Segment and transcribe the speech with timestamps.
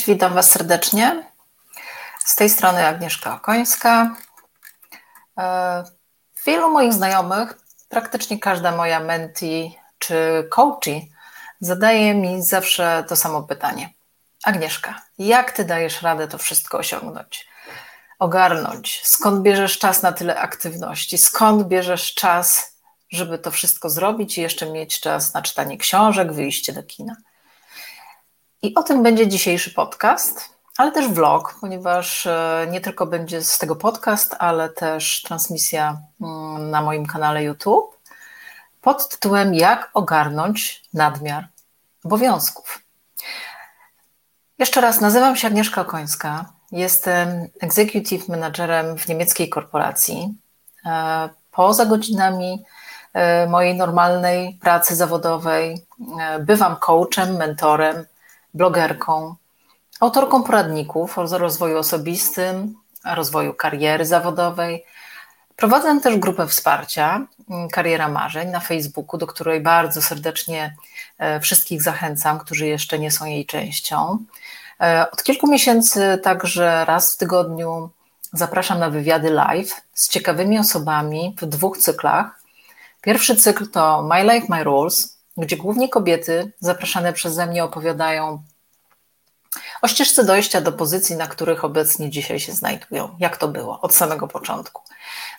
[0.00, 1.32] Cześć, witam Was serdecznie.
[2.24, 4.16] Z tej strony Agnieszka Okońska.
[5.38, 5.84] E,
[6.46, 11.12] wielu moich znajomych, praktycznie każda moja menti czy coachi
[11.60, 13.90] zadaje mi zawsze to samo pytanie.
[14.44, 17.48] Agnieszka, jak Ty dajesz radę to wszystko osiągnąć?
[18.18, 19.00] Ogarnąć?
[19.04, 21.18] Skąd bierzesz czas na tyle aktywności?
[21.18, 22.76] Skąd bierzesz czas,
[23.12, 27.16] żeby to wszystko zrobić i jeszcze mieć czas na czytanie książek, wyjście do kina?
[28.62, 33.58] I o tym będzie dzisiejszy podcast, ale też vlog, ponieważ e, nie tylko będzie z
[33.58, 37.96] tego podcast, ale też transmisja mm, na moim kanale YouTube
[38.80, 41.48] pod tytułem Jak ogarnąć nadmiar
[42.04, 42.82] obowiązków.
[44.58, 46.52] Jeszcze raz, nazywam się Agnieszka Końska.
[46.72, 50.34] Jestem executive managerem w niemieckiej korporacji.
[50.86, 52.64] E, poza godzinami
[53.12, 55.86] e, mojej normalnej pracy zawodowej
[56.40, 58.06] bywam coachem, mentorem,
[58.54, 59.34] blogerką,
[60.00, 64.84] autorką poradników o rozwoju osobistym, rozwoju kariery zawodowej.
[65.56, 70.76] Prowadzę też grupę wsparcia mm, Kariera Marzeń na Facebooku, do której bardzo serdecznie
[71.18, 74.18] e, wszystkich zachęcam, którzy jeszcze nie są jej częścią.
[74.80, 77.90] E, od kilku miesięcy także raz w tygodniu
[78.32, 82.40] zapraszam na wywiady live z ciekawymi osobami w dwóch cyklach.
[83.00, 88.42] Pierwszy cykl to My Life, My Rules, gdzie głównie kobiety zapraszane przeze mnie opowiadają
[89.82, 93.16] o ścieżce dojścia do pozycji, na których obecnie dzisiaj się znajdują.
[93.18, 94.82] Jak to było od samego początku.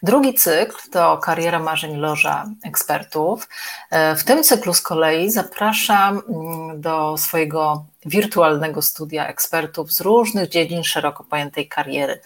[0.03, 3.47] Drugi cykl to Kariera Marzeń Loża Ekspertów.
[3.89, 10.49] E, w tym cyklu z kolei zapraszam mm, do swojego wirtualnego studia ekspertów z różnych
[10.49, 12.21] dziedzin szeroko pojętej kariery.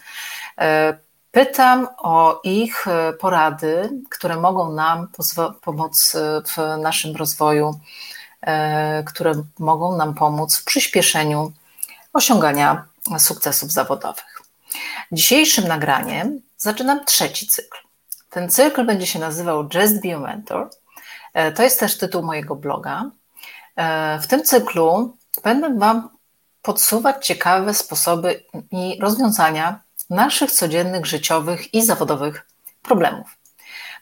[1.36, 5.08] E, pytam o ich e, porady, które mogą nam
[5.60, 6.16] pomóc
[6.46, 7.80] w naszym rozwoju,
[9.06, 11.52] które mogą nam pomóc w przyspieszeniu
[12.12, 12.84] osiągania
[13.18, 14.42] sukcesów zawodowych.
[15.12, 17.78] Dzisiejszym nagraniem zaczynam trzeci cykl.
[18.30, 20.70] Ten cykl będzie się nazywał Just Be a Mentor.
[21.34, 23.10] E, to jest też tytuł mojego bloga.
[23.76, 26.08] E, w tym cyklu będę Wam
[26.62, 32.46] podsuwać ciekawe sposoby i rozwiązania naszych codziennych, życiowych i zawodowych
[32.82, 33.36] problemów.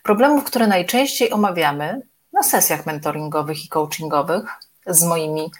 [0.03, 2.01] Problemów, które najczęściej omawiamy
[2.33, 4.45] na sesjach mentoringowych i coachingowych
[4.87, 5.51] z moimi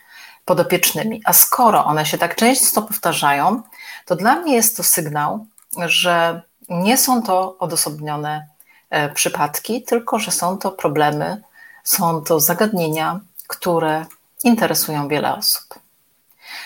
[0.46, 1.22] podopiecznymi.
[1.26, 3.62] A skoro one się tak często powtarzają,
[4.06, 5.46] to dla mnie jest to sygnał,
[5.86, 8.48] że nie są to odosobnione
[8.90, 11.42] e, przypadki, tylko że są to problemy,
[11.84, 14.06] są to zagadnienia, które
[14.44, 15.80] interesują wiele osób.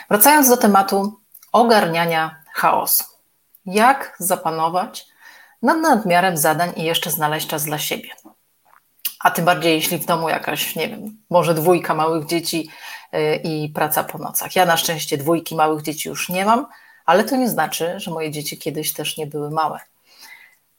[0.09, 1.19] Wracając do tematu
[1.51, 3.03] ogarniania chaosu.
[3.69, 5.07] Jak zapanować
[5.61, 8.09] nad nadmiarem zadań i jeszcze znaleźć czas dla siebie?
[9.19, 12.69] A tym bardziej, jeśli w domu jakaś, nie wiem, może dwójka małych dzieci
[13.13, 14.55] y, i praca po nocach.
[14.55, 16.65] Ja na szczęście dwójki małych dzieci już nie mam,
[17.05, 19.79] ale to nie znaczy, że moje dzieci kiedyś też nie były małe.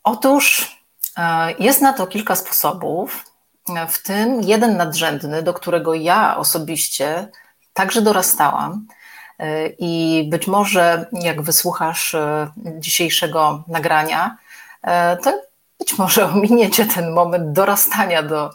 [0.05, 0.77] Otóż
[1.19, 1.23] y,
[1.59, 3.25] jest na to kilka sposobów,
[3.89, 7.29] w tym jeden nadrzędny, do którego ja osobiście
[7.73, 8.87] także dorastałam.
[9.79, 12.17] I być może, jak wysłuchasz
[12.79, 14.37] dzisiejszego nagrania,
[15.23, 15.43] to
[15.81, 18.51] być może ominiecie ten moment dorastania do,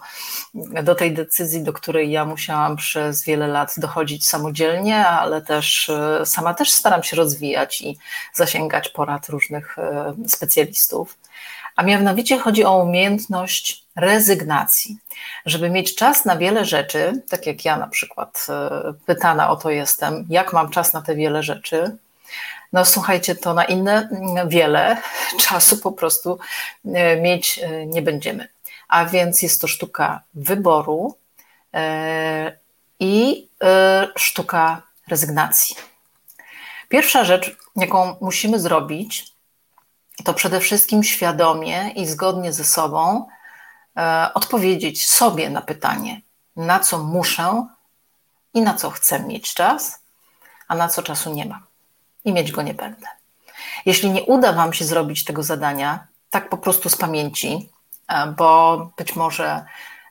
[0.84, 6.25] do tej decyzji, do której ja musiałam przez wiele lat dochodzić samodzielnie, ale też e,
[6.25, 7.97] sama też staram się rozwijać i
[8.34, 11.17] zasięgać porad różnych e, specjalistów.
[11.75, 14.97] A mianowicie chodzi o umiejętność rezygnacji.
[15.45, 19.69] Żeby mieć czas na wiele rzeczy, tak jak ja na przykład e, pytana o to
[19.69, 21.97] jestem, jak mam czas na te wiele rzeczy,
[22.73, 24.97] no słuchajcie, to na inne mm, wiele
[25.47, 26.39] czasu po prostu
[26.85, 28.47] e, mieć e, nie będziemy.
[28.87, 31.16] A więc jest to sztuka wyboru
[32.99, 33.47] i
[34.16, 35.75] sztuka rezygnacji.
[36.89, 39.34] Pierwsza rzecz, jaką musimy zrobić,
[40.23, 43.28] to przede wszystkim świadomie i zgodnie ze sobą
[44.34, 46.22] odpowiedzieć sobie na pytanie,
[46.56, 47.67] na co muszę
[48.53, 50.00] i na co chcę mieć czas,
[50.67, 51.62] a na co czasu nie mam
[52.26, 53.08] i mieć go nie będę.
[53.85, 57.70] Jeśli nie uda Wam się zrobić tego zadania, tak po prostu z pamięci,
[58.08, 59.66] e, bo być może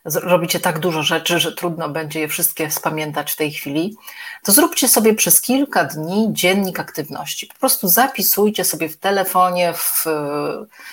[0.04, 3.96] robicie tak dużo rzeczy, że trudno będzie je wszystkie spamiętać w tej chwili,
[4.42, 7.46] to zróbcie sobie przez kilka dni dziennik aktywności.
[7.46, 10.04] Po prostu zapisujcie sobie w telefonie, w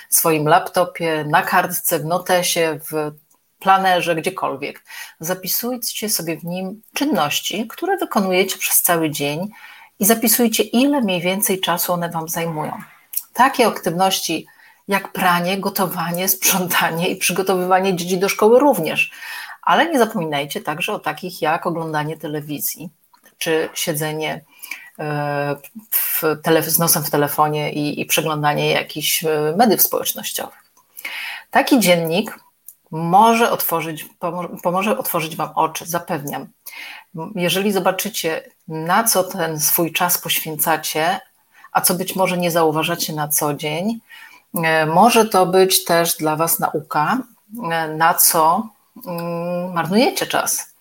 [0.08, 3.12] swoim laptopie, na kartce, w notesie, w
[3.58, 4.84] planerze, gdziekolwiek.
[5.20, 9.48] Zapisujcie sobie w nim czynności, które wykonujecie przez cały dzień
[9.98, 12.72] i zapisujcie, ile mniej więcej czasu one Wam zajmują.
[13.32, 14.46] Takie aktywności
[14.88, 19.10] jak pranie, gotowanie, sprzątanie i przygotowywanie dzieci do szkoły również.
[19.62, 22.90] Ale nie zapominajcie także o takich jak oglądanie telewizji
[23.38, 24.44] czy siedzenie
[25.90, 29.24] w tele, z nosem w telefonie i, i przeglądanie jakichś
[29.56, 30.62] mediów społecznościowych.
[31.50, 32.38] Taki dziennik
[32.90, 34.06] może otworzyć,
[34.62, 36.48] pomoże otworzyć Wam oczy, zapewniam.
[37.34, 41.20] Jeżeli zobaczycie, na co ten swój czas poświęcacie,
[41.72, 44.00] a co być może nie zauważacie na co dzień, e,
[44.86, 47.18] może to być też dla Was nauka,
[47.70, 48.68] e, na co
[49.06, 50.74] mm, marnujecie czas.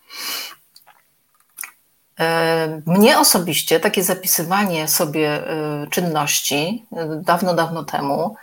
[2.20, 5.44] E, mnie osobiście takie zapisywanie sobie
[5.90, 6.86] czynności
[7.16, 8.36] dawno, dawno temu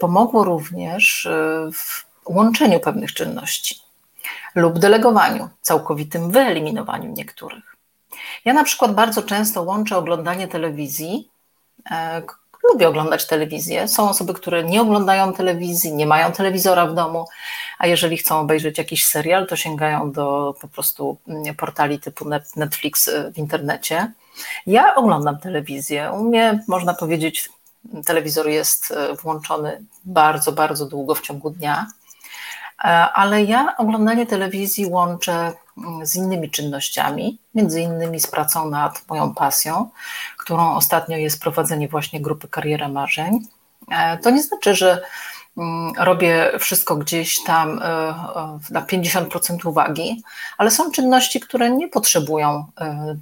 [0.00, 1.28] pomogło również
[1.72, 3.84] w łączeniu pewnych czynności
[4.54, 7.76] lub delegowaniu, całkowitym wyeliminowaniu niektórych.
[8.44, 11.30] Ja na przykład bardzo często łączę oglądanie telewizji.
[12.72, 13.88] Lubię oglądać telewizję.
[13.88, 17.26] Są osoby, które nie oglądają telewizji, nie mają telewizora w domu,
[17.78, 22.24] a jeżeli chcą obejrzeć jakiś serial, to sięgają do po prostu mm, portali typu
[22.56, 24.12] Netflix e, w internecie.
[24.66, 26.10] Ja oglądam telewizję.
[26.12, 27.50] U mnie, można powiedzieć,
[28.06, 31.86] telewizor jest e, włączony bardzo, bardzo długo w ciągu dnia.
[32.78, 35.52] E, ale ja oglądanie telewizji łączę
[36.02, 39.90] z innymi czynnościami, między innymi z pracą nad moją pasją,
[40.38, 43.46] którą ostatnio jest prowadzenie właśnie grupy Kariera Marzeń.
[43.90, 45.02] E, to nie znaczy, że
[45.56, 48.14] mm, robię wszystko gdzieś tam e,
[48.70, 50.22] na 50% uwagi,
[50.58, 52.64] ale są czynności, które nie potrzebują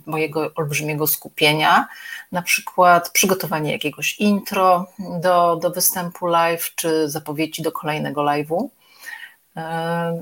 [0.07, 1.89] mojego olbrzymiego skupienia,
[2.33, 8.69] na przykład przygotowanie jakiegoś intro do, do występu live, czy zapowiedzi do kolejnego live'u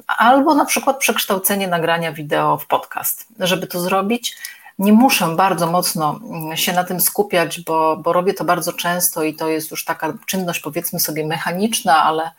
[0.06, 3.26] albo na przykład przekształcenie nagrania wideo w podcast.
[3.38, 4.36] Żeby to zrobić,
[4.78, 6.20] nie muszę bardzo mocno
[6.54, 10.12] się na tym skupiać, bo, bo robię to bardzo często i to jest już taka
[10.26, 12.30] czynność, powiedzmy sobie, mechaniczna, ale,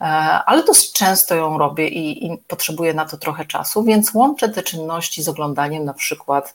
[0.00, 0.04] e,
[0.46, 4.62] ale dosyć często ją robię i, i potrzebuję na to trochę czasu, więc łączę te
[4.62, 6.54] czynności z oglądaniem na przykład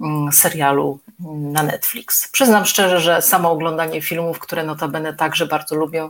[0.00, 0.98] mm, serialu
[1.34, 2.28] na Netflix.
[2.28, 6.08] Przyznam szczerze, że samo oglądanie filmów, które notabene także bardzo lubię,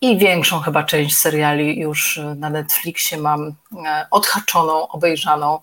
[0.00, 3.54] i większą chyba część seriali już na Netflixie mam
[3.86, 5.58] e, odhaczoną, obejrzaną.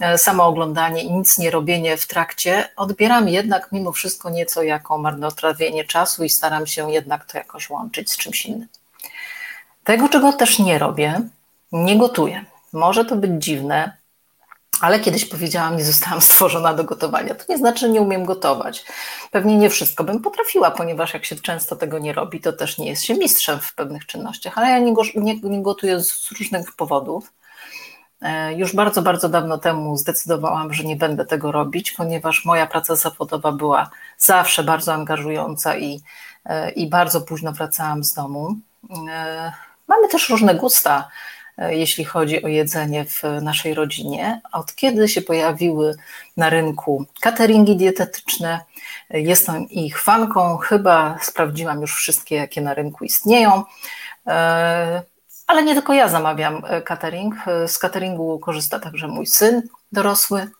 [0.00, 4.98] E, samo oglądanie i nic nie robienie w trakcie odbieram jednak mimo wszystko nieco jako
[4.98, 8.68] marnotrawienie czasu i staram się jednak to jakoś łączyć z czymś innym.
[9.84, 11.20] Tego, czego też nie robię,
[11.72, 12.44] nie gotuję.
[12.72, 13.96] Może to być dziwne,
[14.80, 17.34] ale kiedyś powiedziałam, nie zostałam stworzona do gotowania.
[17.34, 18.84] To nie znaczy, że nie umiem gotować.
[19.30, 22.86] Pewnie nie wszystko bym potrafiła, ponieważ jak się często tego nie robi, to też nie
[22.86, 27.32] jest się mistrzem w pewnych czynnościach, ale ja nie, nie, nie gotuję z różnych powodów.
[28.22, 32.96] E, już bardzo, bardzo dawno temu zdecydowałam, że nie będę tego robić, ponieważ moja praca
[32.96, 36.00] zawodowa była zawsze bardzo angażująca i,
[36.44, 38.56] e, i bardzo późno wracałam z domu.
[39.10, 39.52] E,
[39.88, 41.08] mamy też różne gusta
[41.58, 44.40] jeśli chodzi o jedzenie w naszej rodzinie.
[44.52, 45.96] Od kiedy się pojawiły
[46.36, 48.60] na rynku cateringi dietetyczne,
[49.10, 53.64] e, jestem ich fanką, chyba sprawdziłam już wszystkie, jakie na rynku istnieją.
[54.26, 55.02] E,
[55.46, 57.34] ale nie tylko ja zamawiam catering.
[57.66, 60.50] Z cateringu korzysta także mój syn dorosły,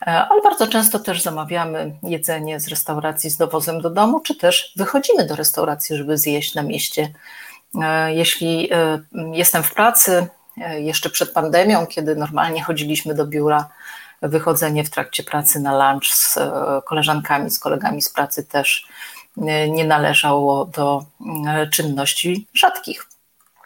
[0.00, 5.26] ale bardzo często też zamawiamy jedzenie z restauracji z dowozem do domu, czy też wychodzimy
[5.26, 7.51] do restauracji, żeby zjeść na mieście E,
[8.08, 9.02] jeśli e,
[9.32, 10.26] jestem w pracy,
[10.56, 13.68] e, jeszcze przed pandemią, kiedy normalnie chodziliśmy do biura,
[14.22, 16.38] wychodzenie w trakcie pracy na lunch z
[16.84, 18.86] koleżankami, z kolegami z pracy też
[19.68, 21.04] nie należało do
[21.72, 23.08] czynności rzadkich.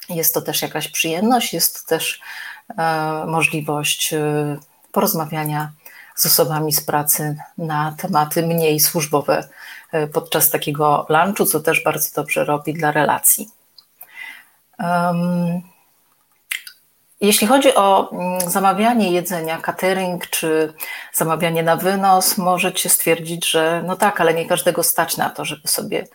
[0.08, 2.20] Jest to też jakaś przyjemność, jest też
[3.26, 4.14] możliwość
[4.92, 5.72] porozmawiania
[6.14, 9.48] z osobami z pracy na tematy mniej służbowe
[10.12, 13.55] podczas takiego lunchu, co też bardzo dobrze robi dla relacji.
[17.20, 20.74] Jeśli chodzi o mm, zamawianie jedzenia, catering czy
[21.12, 25.68] zamawianie na wynos, możecie stwierdzić, że no tak, ale nie każdego stać na to, żeby
[25.68, 26.06] sobie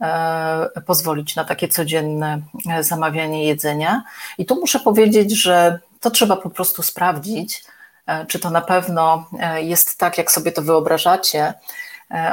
[0.00, 2.40] e, pozwolić na takie codzienne
[2.70, 4.02] e, zamawianie jedzenia.
[4.38, 7.64] I tu muszę powiedzieć, że to trzeba po prostu sprawdzić,
[8.06, 11.54] e, czy to na pewno jest tak, jak sobie to wyobrażacie.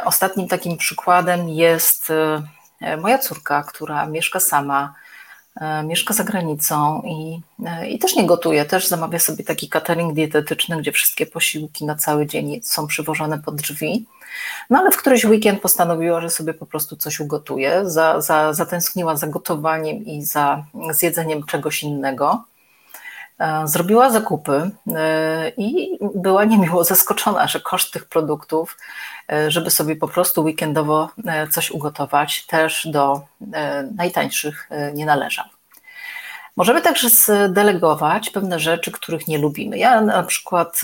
[0.06, 2.12] Ostatnim takim przykładem jest
[2.98, 4.94] moja córka, która mieszka sama
[5.84, 10.78] mieszka za granicą i, e, i też nie gotuje, też zamawia sobie taki catering dietetyczny,
[10.78, 14.06] gdzie wszystkie posiłki na cały dzień są przywożone pod drzwi.
[14.70, 19.16] No ale w któryś weekend postanowiła, że sobie po prostu coś ugotuje, za, za, zatęskniła
[19.16, 22.44] za gotowaniem i za zjedzeniem czegoś innego.
[23.42, 24.72] E, zrobiła zakupy
[25.58, 28.78] i była niemiło zaskoczona, że koszt tych produktów
[29.32, 33.22] E, żeby sobie po prostu weekendowo e, coś ugotować, też do
[33.54, 35.46] e, najtańszych nie należał.
[36.56, 39.78] Możemy także zdelegować pewne rzeczy, których nie lubimy.
[39.78, 40.82] Ja na przykład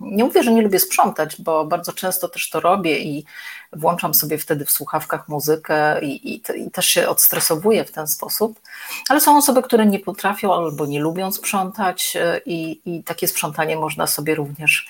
[0.00, 3.24] Nie mówię, że nie lubię sprzątać, bo bardzo często też to robię i
[3.72, 8.60] włączam sobie wtedy w słuchawkach muzykę i, i, i też się odstresowuję w ten sposób,
[9.08, 13.76] ale są osoby, które nie potrafią albo nie lubią sprzątać e, i, i takie sprzątanie
[13.76, 14.88] można sobie również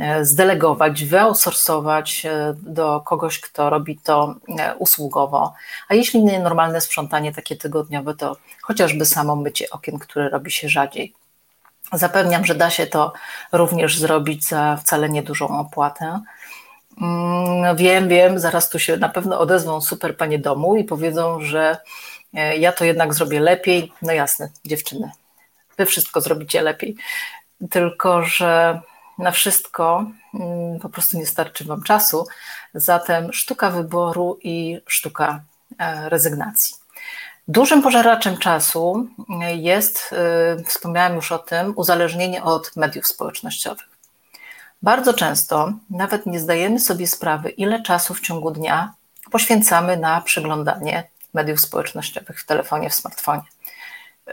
[0.00, 4.34] e, zdelegować, wyoutsourcować e, do kogoś, kto robi to
[4.78, 5.54] usługowo.
[5.88, 10.68] A jeśli nie normalne sprzątanie takie tygodniowe, to chociażby samo mycie okien, które robi się
[10.68, 11.14] rzadziej.
[11.92, 13.12] Zapewniam, że da się to
[13.52, 16.20] również zrobić za wcale niedużą opłatę.
[17.00, 21.78] Mm, wiem, wiem, zaraz tu się na pewno odezwą super panie domu i powiedzą, że
[22.34, 23.92] e, ja to jednak zrobię lepiej.
[24.02, 25.10] No jasne, dziewczyny,
[25.78, 26.96] wy wszystko zrobicie lepiej.
[27.70, 28.80] Tylko, że
[29.18, 30.04] na wszystko
[30.34, 32.26] mm, po prostu nie starczy wam czasu.
[32.74, 35.40] Zatem sztuka wyboru i sztuka
[35.78, 36.77] e, rezygnacji.
[37.48, 39.08] Dużym pożeraczem czasu
[39.56, 40.14] jest,
[40.60, 43.88] y, wspomniałam już o tym, uzależnienie od mediów społecznościowych.
[44.82, 48.94] Bardzo często nawet nie zdajemy sobie sprawy, ile czasu w ciągu dnia
[49.30, 53.42] poświęcamy na przeglądanie mediów społecznościowych w telefonie, w smartfonie.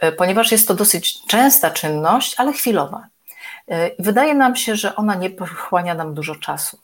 [0.03, 3.07] Y, ponieważ jest to dosyć częsta czynność, ale chwilowa.
[4.00, 6.79] Wydaje nam się, że ona nie pochłania nam dużo czasu.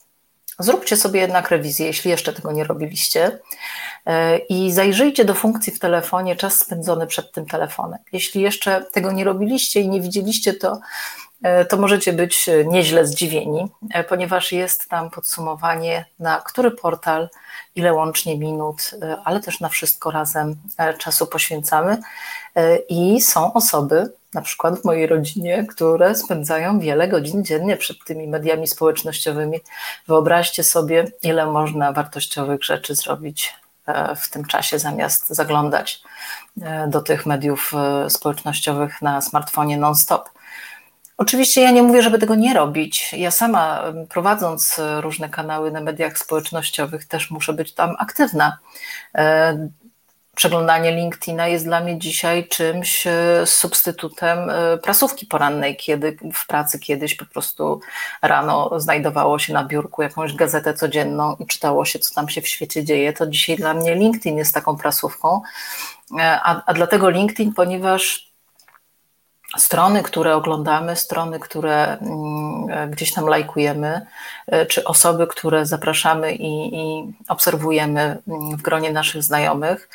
[0.58, 3.38] Zróbcie sobie jednak rewizję, jeśli jeszcze tego nie robiliście,
[4.06, 7.98] e, i zajrzyjcie do funkcji w telefonie czas spędzony przed tym telefonem.
[8.12, 10.80] Jeśli jeszcze tego nie robiliście i nie widzieliście, to,
[11.42, 17.28] e, to możecie być nieźle zdziwieni, e, ponieważ jest tam podsumowanie, na który portal,
[17.74, 18.90] ile łącznie minut,
[19.24, 20.56] ale też na wszystko razem
[20.98, 21.98] czasu poświęcamy.
[22.88, 28.28] I są osoby, na przykład w mojej rodzinie, które spędzają wiele godzin dziennie przed tymi
[28.28, 29.60] mediami społecznościowymi.
[30.08, 33.54] Wyobraźcie sobie, ile można wartościowych rzeczy zrobić
[33.86, 36.02] e, w tym czasie, zamiast zaglądać
[36.62, 40.30] e, do tych mediów e, społecznościowych na smartfonie non-stop.
[41.16, 43.12] Oczywiście ja nie mówię, żeby tego nie robić.
[43.12, 48.58] Ja sama prowadząc różne kanały na mediach społecznościowych też muszę być tam aktywna
[50.36, 56.78] przeglądanie LinkedIna jest dla mnie dzisiaj czymś e, substytutem e, prasówki porannej, kiedy w pracy
[56.78, 57.80] kiedyś po prostu
[58.22, 62.48] rano znajdowało się na biurku jakąś gazetę codzienną i czytało się, co tam się w
[62.48, 65.40] świecie dzieje, to dzisiaj dla mnie LinkedIn jest taką prasówką.
[66.18, 68.31] E, a, a dlatego LinkedIn, ponieważ
[69.58, 74.06] strony, które oglądamy, strony, które mm, gdzieś tam lajkujemy,
[74.68, 79.88] czy osoby, które zapraszamy i, i obserwujemy mm, w gronie naszych znajomych,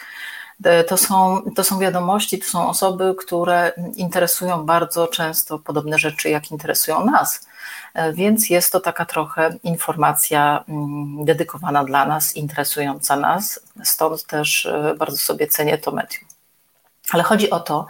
[0.63, 6.29] E, to są, to są wiadomości, to są osoby, które interesują bardzo często podobne rzeczy,
[6.29, 7.47] jak interesują nas.
[7.93, 13.59] E, więc jest to taka trochę informacja mm, dedykowana dla nas, interesująca nas.
[13.83, 16.25] Stąd też e, bardzo sobie cenię to medium.
[17.11, 17.87] Ale chodzi o to,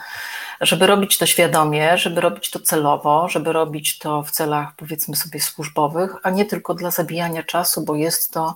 [0.62, 5.40] żeby robić to świadomie, żeby robić to celowo, żeby robić to w celach, powiedzmy sobie,
[5.40, 8.56] służbowych, a nie tylko dla zabijania czasu, bo jest to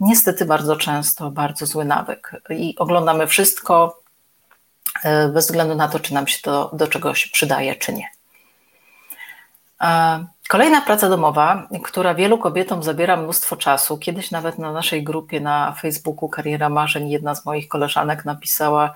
[0.00, 4.00] niestety bardzo często bardzo zły nawyk i oglądamy wszystko
[5.04, 8.08] e, bez względu na to, czy nam się to do czegoś przydaje, czy nie.
[9.82, 13.98] E, kolejna praca domowa, która wielu kobietom zabiera mnóstwo czasu.
[13.98, 18.94] Kiedyś nawet na naszej grupie na Facebooku Kariera Marzeń jedna z moich koleżanek napisała,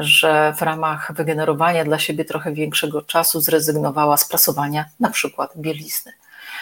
[0.00, 6.12] że w ramach wygenerowania dla siebie trochę większego czasu zrezygnowała z prasowania na przykład bielizny.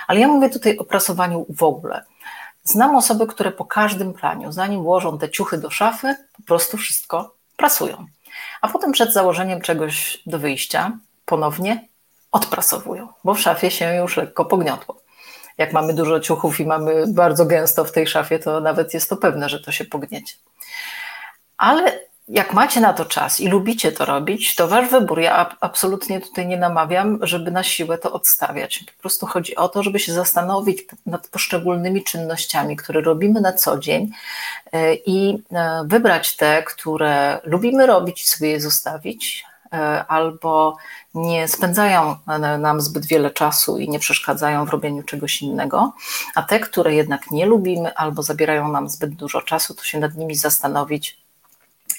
[0.07, 2.05] Ale ja mówię tutaj o prasowaniu w ogóle.
[2.65, 7.35] Znam osoby, które po każdym praniu, zanim włożą te ciuchy do szafy, po prostu wszystko
[7.57, 8.07] prasują.
[8.61, 10.93] A potem przed założeniem czegoś do wyjścia
[11.25, 11.89] ponownie
[12.33, 15.01] odprasowują, bo w szafie się już lekko pogniotło.
[15.59, 19.17] Jak mamy dużo ciuchów i mamy bardzo gęsto w tej szafie, to nawet jest to
[19.17, 20.35] pewne, że to się pogniecie.
[21.57, 25.21] Ale jak macie na to czas i lubicie to robić, to wasz wybór.
[25.21, 28.85] Ja absolutnie tutaj nie namawiam, żeby na siłę to odstawiać.
[28.97, 33.79] Po prostu chodzi o to, żeby się zastanowić nad poszczególnymi czynnościami, które robimy na co
[33.79, 34.11] dzień
[34.73, 40.77] e, i e, wybrać te, które lubimy robić i sobie je zostawić, e, albo
[41.15, 42.17] nie spędzają
[42.59, 45.93] nam zbyt wiele czasu i nie przeszkadzają w robieniu czegoś innego,
[46.35, 50.15] a te, które jednak nie lubimy albo zabierają nam zbyt dużo czasu, to się nad
[50.15, 51.18] nimi zastanowić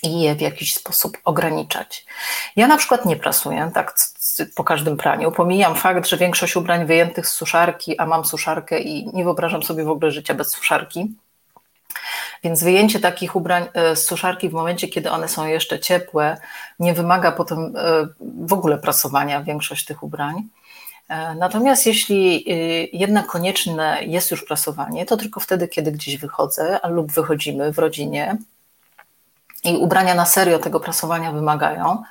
[0.03, 2.05] i je w jakiś sposób ograniczać.
[2.55, 3.95] Ja na przykład nie prasuję tak
[4.55, 5.31] po każdym praniu.
[5.31, 9.83] Pomijam fakt, że większość ubrań wyjętych z suszarki, a mam suszarkę i nie wyobrażam sobie
[9.83, 11.15] w ogóle życia bez suszarki.
[12.43, 16.37] Więc wyjęcie takich ubrań e, z suszarki w momencie, kiedy one są jeszcze ciepłe,
[16.79, 18.07] nie wymaga potem e,
[18.45, 20.35] w ogóle prasowania większość tych ubrań.
[21.09, 22.45] E, natomiast jeśli
[22.99, 28.37] jednak konieczne jest już prasowanie, to tylko wtedy, kiedy gdzieś wychodzę lub wychodzimy w rodzinie,
[29.63, 32.03] i ubrania na serio tego prasowania wymagają,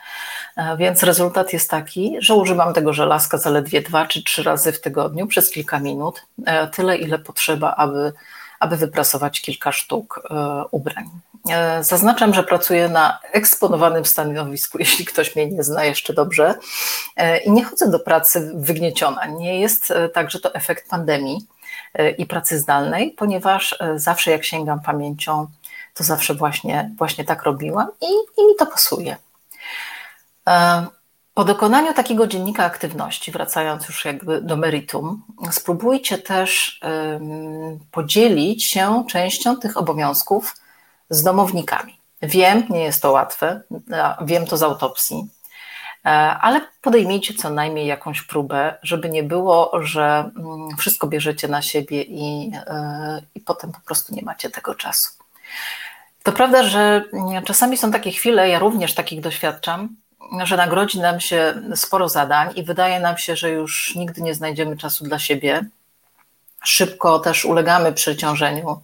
[0.79, 5.27] Więc rezultat jest taki, że używam tego żelazka zaledwie dwa czy trzy razy w tygodniu
[5.27, 6.27] przez kilka minut,
[6.73, 8.13] tyle ile potrzeba, aby,
[8.61, 10.23] aby wyprasować kilka sztuk
[10.71, 11.11] ubrań.
[11.81, 16.55] Zaznaczam, że pracuję na eksponowanym stanowisku, jeśli ktoś mnie nie zna jeszcze dobrze,
[17.45, 19.27] i nie chodzę do pracy wygnieciona.
[19.27, 21.47] Nie jest tak, że to efekt pandemii
[22.19, 25.47] i pracy zdalnej, ponieważ zawsze jak sięgam pamięcią,
[25.99, 29.17] to zawsze właśnie, właśnie tak robiłam i, i mi to pasuje.
[30.49, 30.87] E,
[31.35, 36.81] po dokonaniu takiego dziennika aktywności, wracając już jakby do meritum, spróbujcie też
[37.91, 40.57] podzielić się częścią tych obowiązków
[41.11, 41.99] z domownikami.
[42.23, 43.63] Wiem, nie jest to łatwe,
[44.23, 45.29] wiem to z autopsji,
[46.05, 46.09] e,
[46.41, 52.03] ale podejmijcie co najmniej jakąś próbę, żeby nie było, że mm, wszystko bierzecie na siebie
[52.03, 55.11] i, e, i potem po prostu nie macie tego czasu.
[56.29, 57.05] To prawda, że
[57.45, 59.89] czasami są takie chwile, ja również takich doświadczam,
[60.45, 64.77] że nagrodzi nam się sporo zadań i wydaje nam się, że już nigdy nie znajdziemy
[64.77, 65.65] czasu dla siebie.
[66.65, 68.81] Szybko też ulegamy przeciążeniu.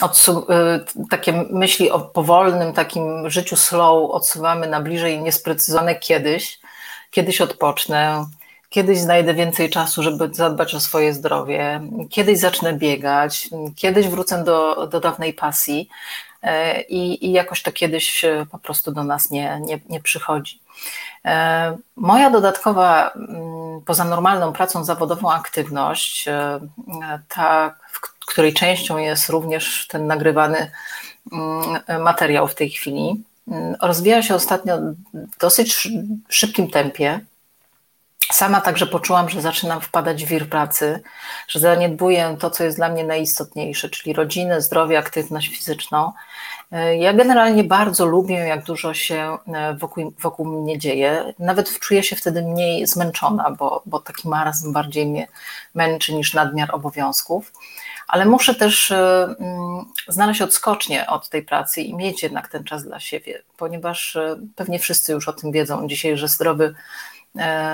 [0.00, 6.58] Odsu- y, takie myśli o powolnym takim życiu slow odsuwamy na bliżej niesprecyzowane kiedyś.
[7.10, 8.26] Kiedyś odpocznę,
[8.74, 14.86] kiedyś znajdę więcej czasu, żeby zadbać o swoje zdrowie, kiedyś zacznę biegać, kiedyś wrócę do,
[14.86, 15.88] do dawnej pasji
[16.42, 20.60] e, i, i jakoś to kiedyś po prostu do nas nie, nie, nie przychodzi.
[21.24, 26.60] E, moja dodatkowa, mm, poza normalną pracą zawodową, aktywność, e,
[27.28, 27.74] ta,
[28.20, 30.70] w której częścią jest również ten nagrywany
[31.32, 34.78] mm, materiał w tej chwili, mm, rozwija się ostatnio
[35.14, 35.88] w dosyć
[36.28, 37.20] szybkim tempie.
[38.32, 41.02] Sama także poczułam, że zaczynam wpadać w wir pracy,
[41.48, 46.12] że zaniedbuję to, co jest dla mnie najistotniejsze, czyli rodzinę, zdrowie, aktywność fizyczną.
[46.98, 51.34] Ja generalnie bardzo lubię, jak dużo się e, wokół, wokół mnie dzieje.
[51.38, 55.28] Nawet czuję się wtedy mniej zmęczona, bo, bo taki marazm bardziej mnie
[55.74, 57.52] męczy niż nadmiar obowiązków.
[58.08, 62.84] Ale muszę też e, mm, znaleźć odskocznie od tej pracy i mieć jednak ten czas
[62.84, 66.74] dla siebie, ponieważ e, pewnie wszyscy już o tym wiedzą dzisiaj, że zdrowy E,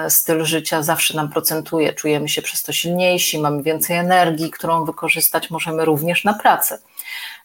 [0.09, 5.51] styl życia zawsze nam procentuje, czujemy się przez to silniejsi, mamy więcej energii, którą wykorzystać
[5.51, 6.79] możemy również na pracę.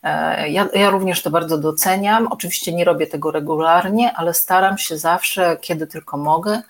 [0.03, 2.27] E, ja, ja, również to bardzo doceniam.
[2.27, 6.61] Oczywiście nie robię tego regularnie, ale staram się zawsze, kiedy tylko mogę.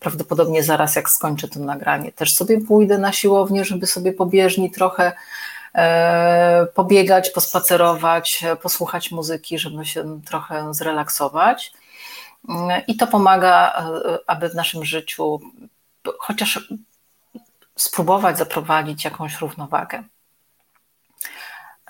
[0.00, 5.12] Prawdopodobnie zaraz, jak skończę to nagranie, też sobie pójdę na siłownię, żeby sobie pobieżni trochę
[5.74, 11.72] e, pobiegać, pospacerować, posłuchać muzyki, żeby się trochę zrelaksować.
[12.86, 15.40] I to pomaga, e, aby w naszym życiu
[16.18, 16.68] chociaż
[17.76, 20.02] spróbować zaprowadzić jakąś równowagę.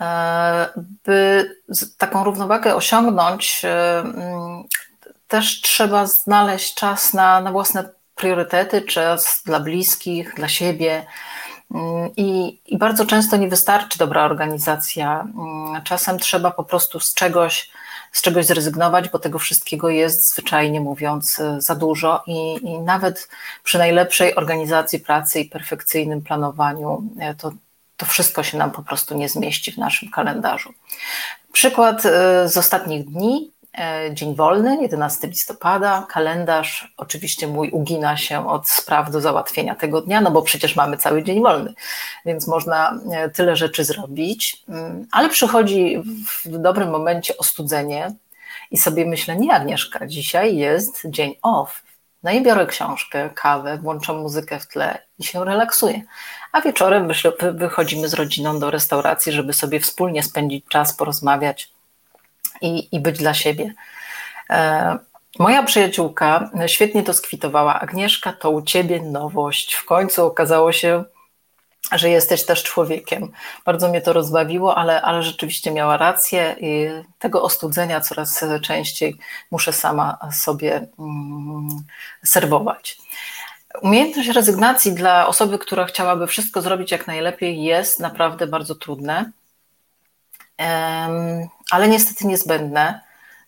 [0.00, 0.68] E,
[1.04, 1.50] by
[1.98, 4.04] taką równowagę osiągnąć, e,
[5.28, 11.06] też trzeba znaleźć czas na, na własne priorytety, czas dla bliskich, dla siebie.
[12.16, 15.26] I, I bardzo często nie wystarczy dobra organizacja.
[15.84, 17.70] Czasem trzeba po prostu z czegoś
[18.16, 23.28] z czegoś zrezygnować, bo tego wszystkiego jest zwyczajnie mówiąc e, za dużo i, i nawet
[23.62, 27.52] przy najlepszej organizacji pracy i perfekcyjnym planowaniu e, to,
[27.96, 30.72] to wszystko się nam po prostu nie zmieści w naszym kalendarzu.
[31.52, 33.52] Przykład e, z ostatnich dni.
[34.12, 36.06] Dzień wolny, 11 listopada.
[36.10, 40.96] Kalendarz oczywiście mój ugina się od spraw do załatwienia tego dnia, no bo przecież mamy
[40.96, 41.74] cały dzień wolny,
[42.26, 43.00] więc można
[43.34, 46.02] tyle rzeczy zrobić, mm, ale przychodzi
[46.44, 48.12] w dobrym momencie ostudzenie
[48.70, 51.82] i sobie myślę, nie Agnieszka, dzisiaj jest dzień off.
[52.22, 56.02] No i biorę książkę, kawę, włączam muzykę w tle i się relaksuję.
[56.52, 57.08] A wieczorem
[57.52, 61.75] wychodzimy z rodziną do restauracji, żeby sobie wspólnie spędzić czas, porozmawiać
[62.60, 63.74] i, i być dla siebie.
[64.50, 64.98] E,
[65.38, 67.80] moja przyjaciółka świetnie to skwitowała.
[67.80, 69.74] Agnieszka, to u ciebie nowość.
[69.74, 71.04] W końcu okazało się,
[71.92, 73.32] że jesteś też człowiekiem.
[73.64, 76.88] Bardzo mnie to rozbawiło, ale, ale rzeczywiście miała rację i
[77.18, 79.16] tego ostudzenia coraz częściej
[79.50, 81.68] muszę sama sobie mm,
[82.24, 82.98] serwować.
[83.82, 89.30] Umiejętność rezygnacji dla osoby, która chciałaby wszystko zrobić jak najlepiej, jest naprawdę bardzo trudne,
[91.70, 93.00] ale niestety niezbędne,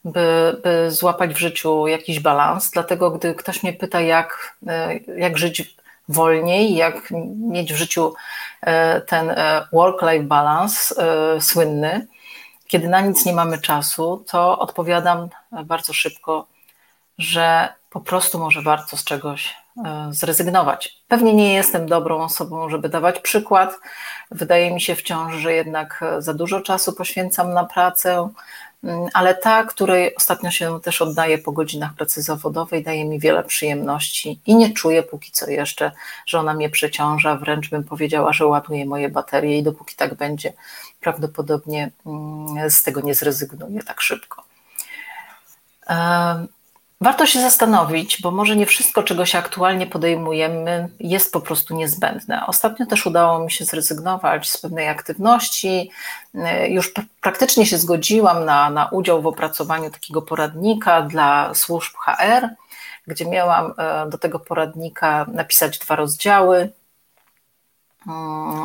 [0.05, 2.71] by, by złapać w życiu jakiś balans.
[2.71, 5.77] Dlatego, gdy ktoś mnie pyta, jak, e, jak żyć
[6.09, 8.15] wolniej, jak mieć w życiu
[8.61, 10.95] e, ten e, work-life balance
[11.41, 12.07] słynny.
[12.67, 15.29] Kiedy na nic nie mamy czasu, to odpowiadam
[15.65, 16.47] bardzo szybko,
[17.19, 19.57] że po prostu może warto z czegoś
[20.11, 21.03] zrezygnować.
[21.09, 23.81] Pewnie nie jestem dobrą osobą, żeby dawać przykład.
[24.31, 28.29] Wydaje mi się wciąż, że jednak za dużo czasu poświęcam na pracę,
[28.85, 33.45] mm, ale ta, której ostatnio się też oddaję po godzinach pracy zawodowej, daje mi wiele
[33.45, 35.93] przyjemności i nie czuję póki co jeszcze,
[36.27, 40.53] że ona mnie przeciąża, wręcz bym powiedziała, że ładuje moje baterie i dopóki tak będzie,
[41.01, 44.45] prawdopodobnie mm, z tego nie zrezygnuję tak szybko.
[47.01, 52.47] Warto się zastanowić, bo może nie wszystko, czego się aktualnie podejmujemy, jest po prostu niezbędne.
[52.47, 55.91] Ostatnio też udało mi się zrezygnować z pewnej aktywności.
[56.69, 62.49] Już praktycznie się zgodziłam na, na udział w opracowaniu takiego poradnika dla służb HR,
[63.07, 66.71] gdzie miałam e, do tego poradnika napisać dwa rozdziały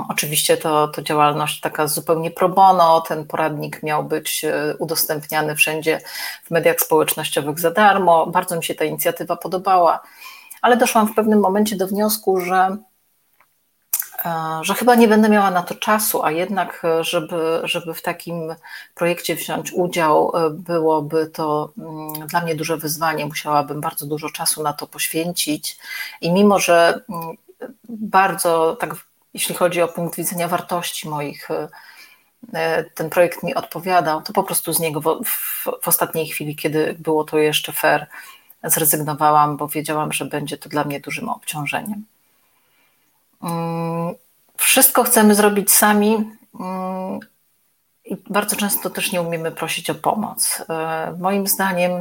[0.09, 3.01] oczywiście to, to działalność taka zupełnie pro bono.
[3.01, 6.01] Ten poradnik miał być e, udostępniany wszędzie
[6.43, 8.27] w mediach społecznościowych za darmo.
[8.27, 9.99] Bardzo mi się ta inicjatywa podobała,
[10.61, 12.77] ale doszłam w pewnym momencie do wniosku, że,
[14.25, 18.01] e, że chyba nie będę miała na to czasu, a jednak, e, żeby, żeby w
[18.01, 18.55] takim
[18.95, 23.25] projekcie wziąć udział, byłoby to mm, dla mnie duże wyzwanie.
[23.25, 25.77] Musiałabym bardzo dużo czasu na to poświęcić
[26.21, 27.37] i mimo, że mm,
[27.89, 28.95] bardzo tak
[29.33, 31.67] jeśli chodzi o punkt widzenia wartości moich, e,
[32.53, 36.55] e, ten projekt mi odpowiadał, to po prostu z niego w, w, w ostatniej chwili,
[36.55, 38.07] kiedy było to jeszcze fair,
[38.63, 42.05] zrezygnowałam, bo wiedziałam, że będzie to dla mnie dużym obciążeniem.
[43.43, 44.15] Mm,
[44.57, 47.19] wszystko chcemy zrobić sami mm,
[48.05, 50.63] i bardzo często też nie umiemy prosić o pomoc.
[50.69, 51.91] E, moim zdaniem,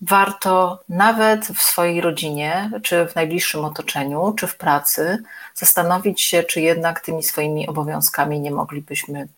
[0.00, 5.22] warto nawet w swojej rodzinie, czy w najbliższym otoczeniu, czy w pracy
[5.54, 9.28] zastanowić się, czy jednak tymi swoimi obowiązkami nie moglibyśmy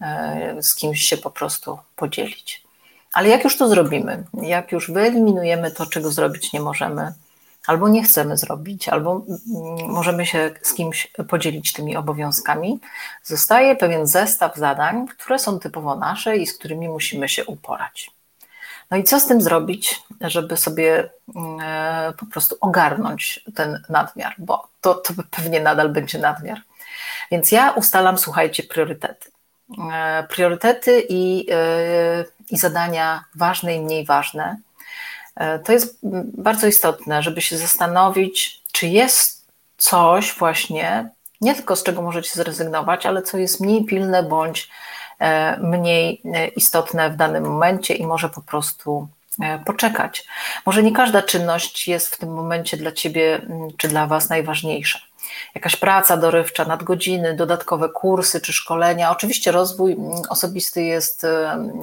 [0.00, 2.62] e, z kimś się po prostu podzielić.
[3.12, 7.12] Ale jak już to zrobimy, jak już wyeliminujemy to, czego zrobić nie możemy,
[7.66, 12.80] albo nie chcemy zrobić, albo mm, możemy się z kimś podzielić tymi obowiązkami,
[13.24, 18.17] zostaje pewien zestaw zadań, które są typowo nasze i z którymi musimy się uporać.
[18.90, 21.10] No i co z tym zrobić, żeby sobie
[21.62, 26.58] e, po prostu ogarnąć ten nadmiar, bo to, to pewnie nadal będzie nadmiar.
[27.30, 29.30] Więc ja ustalam, słuchajcie, priorytety.
[29.92, 34.56] E, priorytety i, e, i zadania ważne i mniej ważne.
[35.64, 35.98] To jest
[36.36, 39.46] bardzo istotne, żeby się zastanowić, czy jest
[39.76, 44.70] coś właśnie, nie tylko z czego możecie zrezygnować, ale co jest mniej pilne bądź
[45.60, 49.08] mniej e, istotne w danym momencie i może po prostu
[49.42, 50.24] e, poczekać.
[50.66, 54.98] Może nie każda czynność jest w tym momencie dla Ciebie mm, czy dla Was najważniejsza.
[55.54, 59.10] Jakaś praca dorywcza, nadgodziny, dodatkowe kursy czy szkolenia.
[59.10, 61.26] Oczywiście rozwój mm, osobisty jest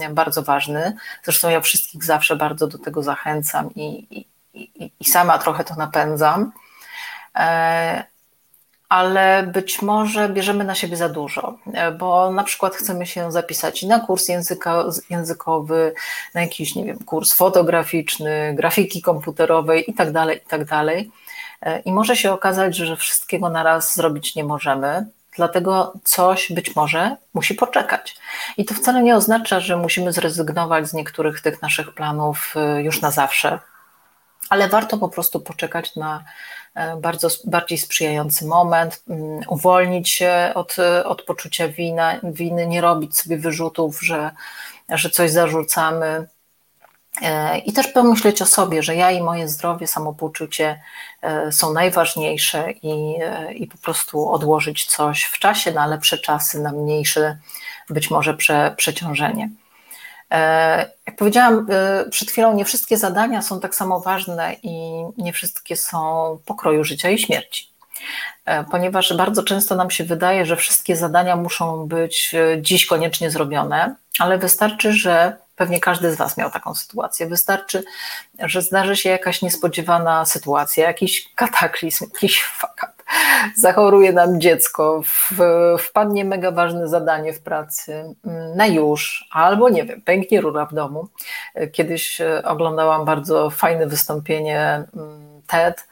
[0.09, 0.97] bardzo ważny.
[1.23, 4.07] Zresztą ja wszystkich zawsze bardzo do tego zachęcam i,
[4.53, 6.51] i, i sama trochę to napędzam
[8.95, 11.57] ale być może bierzemy na siebie za dużo,
[11.99, 15.93] bo na przykład chcemy się zapisać na kurs języka, językowy,
[16.33, 20.67] na jakiś, nie wiem, kurs fotograficzny, grafiki komputerowej itd., tak itd.
[20.75, 25.05] Tak I może się okazać, że wszystkiego na raz zrobić nie możemy,
[25.35, 28.17] dlatego coś być może musi poczekać.
[28.57, 33.01] I to wcale nie oznacza, że musimy zrezygnować z niektórych tych naszych planów y, już
[33.01, 33.59] na zawsze,
[34.49, 36.64] ale warto po prostu poczekać na E,
[37.01, 43.37] bardzo, bardziej sprzyjający moment, mm, uwolnić się od, od poczucia wina, winy, nie robić sobie
[43.37, 44.31] wyrzutów, że,
[44.89, 46.27] że coś zarzucamy.
[47.21, 50.81] E, I też pomyśleć o sobie, że ja i moje zdrowie, samopoczucie
[51.21, 53.15] e, są najważniejsze i,
[53.55, 57.37] i po prostu odłożyć coś w czasie na lepsze czasy, na mniejsze
[57.89, 59.49] być może prze, przeciążenie.
[60.31, 65.33] E, jak powiedziałam e, przed chwilą, nie wszystkie zadania są tak samo ważne i nie
[65.33, 67.69] wszystkie są pokroju życia i śmierci.
[68.45, 73.95] E, ponieważ bardzo często nam się wydaje, że wszystkie zadania muszą być dziś koniecznie zrobione,
[74.19, 77.27] ale wystarczy, że pewnie każdy z Was miał taką sytuację.
[77.27, 77.83] Wystarczy,
[78.39, 82.94] że zdarzy się jakaś niespodziewana sytuacja, jakiś kataklizm, jakiś fuck
[83.57, 85.39] zachoruje nam dziecko, w,
[85.79, 90.73] wpadnie mega ważne zadanie w pracy mm, na już, albo nie wiem, pęknie rura w
[90.73, 91.07] domu.
[91.71, 95.87] Kiedyś e, oglądałam bardzo fajne wystąpienie mm, TED,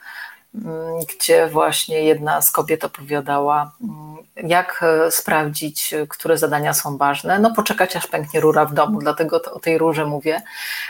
[0.56, 3.71] mm, gdzie właśnie jedna z kobiet opowiadała,
[4.36, 7.39] jak e, sprawdzić, które zadania są ważne.
[7.39, 10.41] No poczekać aż pęknie rura w domu, dlatego o tej rurze mówię,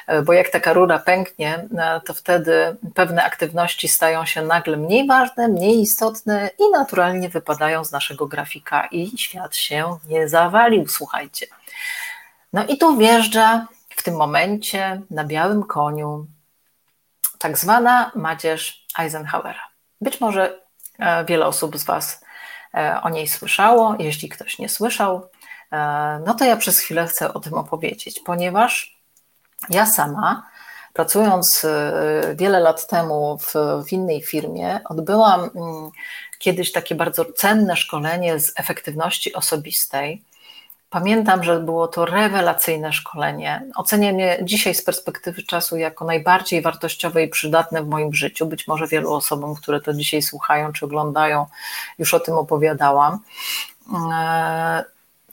[0.07, 1.67] e, bo jak taka rura pęknie,
[2.05, 7.91] to wtedy pewne aktywności stają się nagle mniej ważne, mniej istotne i naturalnie wypadają z
[7.91, 11.47] naszego grafika i świat się nie zawalił, słuchajcie.
[12.53, 16.27] No i tu wjeżdża w tym momencie na białym koniu
[17.39, 19.61] tak zwana Madzież Eisenhowera.
[20.01, 20.59] Być może
[20.99, 22.22] e, wiele osób z Was e,
[23.03, 23.95] o niej słyszało.
[23.99, 25.29] Jeśli ktoś nie słyszał,
[26.25, 28.99] no to ja przez chwilę chcę o tym opowiedzieć, ponieważ
[29.69, 30.49] ja sama,
[30.93, 31.65] pracując
[32.35, 33.53] wiele lat temu w,
[33.87, 35.91] w innej firmie, odbyłam mm,
[36.39, 40.23] kiedyś takie bardzo cenne szkolenie z efektywności osobistej
[40.93, 43.65] Pamiętam, że było to rewelacyjne szkolenie.
[43.75, 48.45] Oceniam je dzisiaj z perspektywy czasu jako najbardziej wartościowe i przydatne w moim życiu.
[48.45, 51.45] Być może wielu osobom, które to dzisiaj słuchają czy oglądają,
[51.99, 53.19] już o tym opowiadałam.
[54.13, 54.83] E,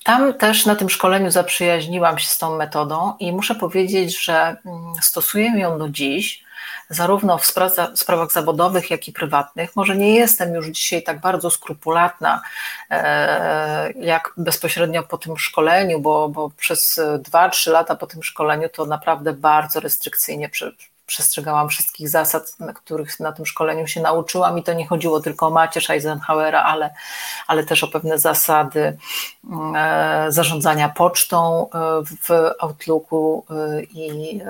[0.05, 4.95] tam też na tym szkoleniu zaprzyjaźniłam się z tą metodą i muszę powiedzieć, że mm,
[5.01, 6.45] stosuję ją do dziś
[6.89, 7.47] zarówno w
[7.95, 9.77] sprawach zawodowych, jak i prywatnych.
[9.77, 12.43] Może nie jestem już dzisiaj tak bardzo skrupulatna,
[12.91, 18.87] e, jak bezpośrednio po tym szkoleniu, bo, bo przez 2-3 lata po tym szkoleniu to
[18.87, 20.51] naprawdę bardzo restrykcyjnie
[21.11, 25.51] przestrzegałam wszystkich zasad, których na tym szkoleniu się nauczyłam i to nie chodziło tylko o
[25.51, 26.91] macierz Eisenhowera, ale,
[27.47, 28.97] ale też o pewne zasady
[29.77, 31.79] e, zarządzania pocztą e,
[32.23, 33.47] w Outlooku
[33.93, 34.41] i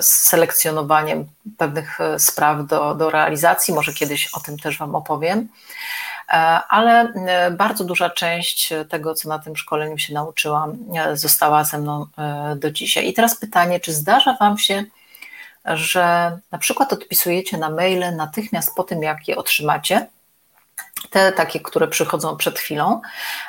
[0.00, 3.74] z selekcjonowaniem pewnych e, spraw do, do realizacji.
[3.74, 5.48] Może kiedyś o tym też Wam opowiem.
[6.28, 6.32] E,
[6.68, 10.78] ale e, bardzo duża część tego, co na tym szkoleniu się nauczyłam,
[11.14, 12.06] została ze mną
[12.56, 13.08] do dzisiaj.
[13.08, 14.84] I teraz pytanie, czy zdarza Wam się,
[15.64, 20.06] że na przykład odpisujecie na maile natychmiast po tym, jak je otrzymacie?
[21.10, 23.00] Te takie, które przychodzą przed chwilą,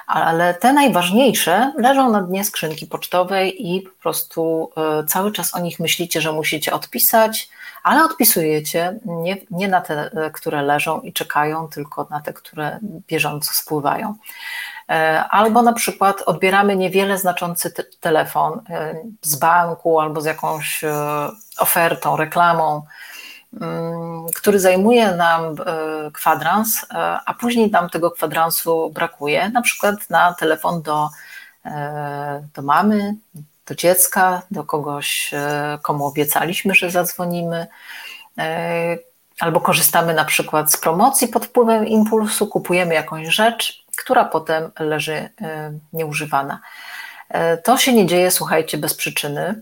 [0.07, 5.59] ale te najważniejsze leżą na dnie skrzynki pocztowej i po prostu e, cały czas o
[5.59, 7.49] nich myślicie, że musicie odpisać,
[7.83, 12.79] ale odpisujecie nie, nie na te, e, które leżą i czekają, tylko na te, które
[12.81, 14.15] bieżąco spływają.
[14.89, 18.61] E, albo na przykład odbieramy niewiele znaczący te telefon
[19.21, 20.81] z banku albo z jakąś
[21.57, 22.85] ofertą, reklamą,
[24.35, 25.55] który zajmuje nam e,
[26.11, 31.09] kwadrans, e, a później nam tego kwadransu brakuje, na przykład na telefon do,
[31.65, 33.15] e, do mamy,
[33.65, 35.31] do dziecka, do kogoś,
[35.81, 37.67] komu obiecaliśmy, że zadzwonimy,
[39.39, 45.29] albo korzystamy na przykład z promocji pod wpływem impulsu, kupujemy jakąś rzecz, która potem leży
[45.93, 46.59] nieużywana.
[47.63, 49.61] To się nie dzieje, słuchajcie, bez przyczyny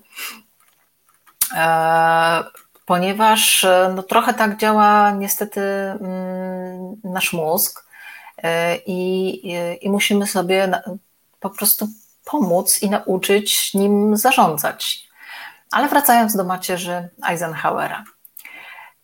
[2.87, 7.85] ponieważ e, no, trochę tak działa niestety mm, nasz mózg
[8.37, 9.41] e, i,
[9.81, 10.81] i musimy sobie
[11.39, 11.87] po prostu
[12.25, 15.07] pomóc i nauczyć nim zarządzać.
[15.71, 18.03] Ale wracając do macierzy Eisenhowera.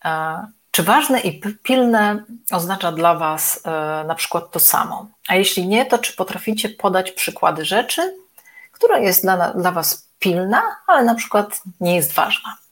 [0.06, 3.64] E, czy ważne i pilne oznacza dla Was
[4.08, 5.08] na przykład to samo?
[5.28, 8.18] A jeśli nie, to czy potraficie podać przykłady rzeczy,
[8.72, 12.63] która jest dla, dla Was pilna, ale na przykład nie jest ważna?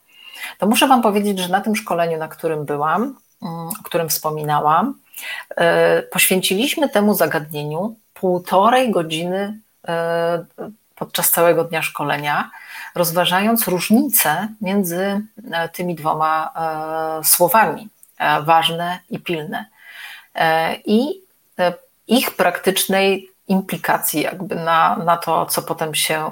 [0.57, 4.93] To muszę Wam powiedzieć, że na tym szkoleniu, na którym byłam, mm, o którym wspominałam,
[5.55, 10.45] e, poświęciliśmy temu zagadnieniu półtorej godziny e,
[10.95, 12.51] podczas całego dnia szkolenia,
[12.95, 16.51] rozważając różnice między e, tymi dwoma
[17.23, 17.89] słowami
[18.43, 19.65] ważne i pilne.
[20.85, 21.21] I
[22.07, 26.31] ich praktycznej implikacji jakby na, na to, co potem się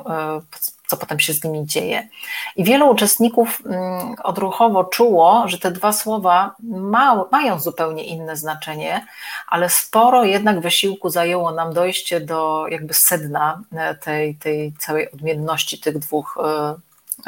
[0.89, 2.07] co potem się z nimi dzieje.
[2.55, 9.05] I wielu uczestników mm, odruchowo czuło, że te dwa słowa ma, mają zupełnie inne znaczenie,
[9.47, 15.79] ale sporo jednak wysiłku zajęło nam dojście do jakby sedna e, tej, tej całej odmienności
[15.79, 16.75] tych dwóch e,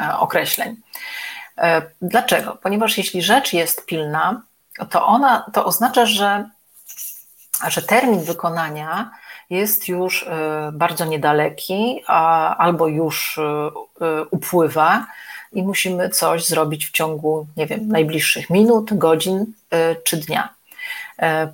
[0.04, 0.76] e, określeń.
[2.02, 2.58] Dlaczego?
[2.62, 4.42] Ponieważ jeśli rzecz jest pilna,
[4.90, 6.48] to ona to oznacza, że,
[7.68, 9.10] że termin wykonania
[9.50, 12.02] jest już e, bardzo niedaleki,
[12.58, 15.06] albo już e, e, upływa
[15.52, 19.52] i musimy coś zrobić w ciągu, nie wiem, najbliższych minut, godzin
[20.04, 20.54] czy dnia.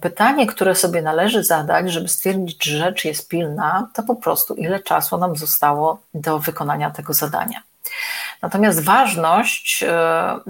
[0.01, 4.81] Pytanie, które sobie należy zadać, żeby stwierdzić, czy rzecz jest pilna, to po prostu ile
[4.81, 7.63] czasu nam zostało do wykonania tego zadania.
[8.43, 9.85] Natomiast ważność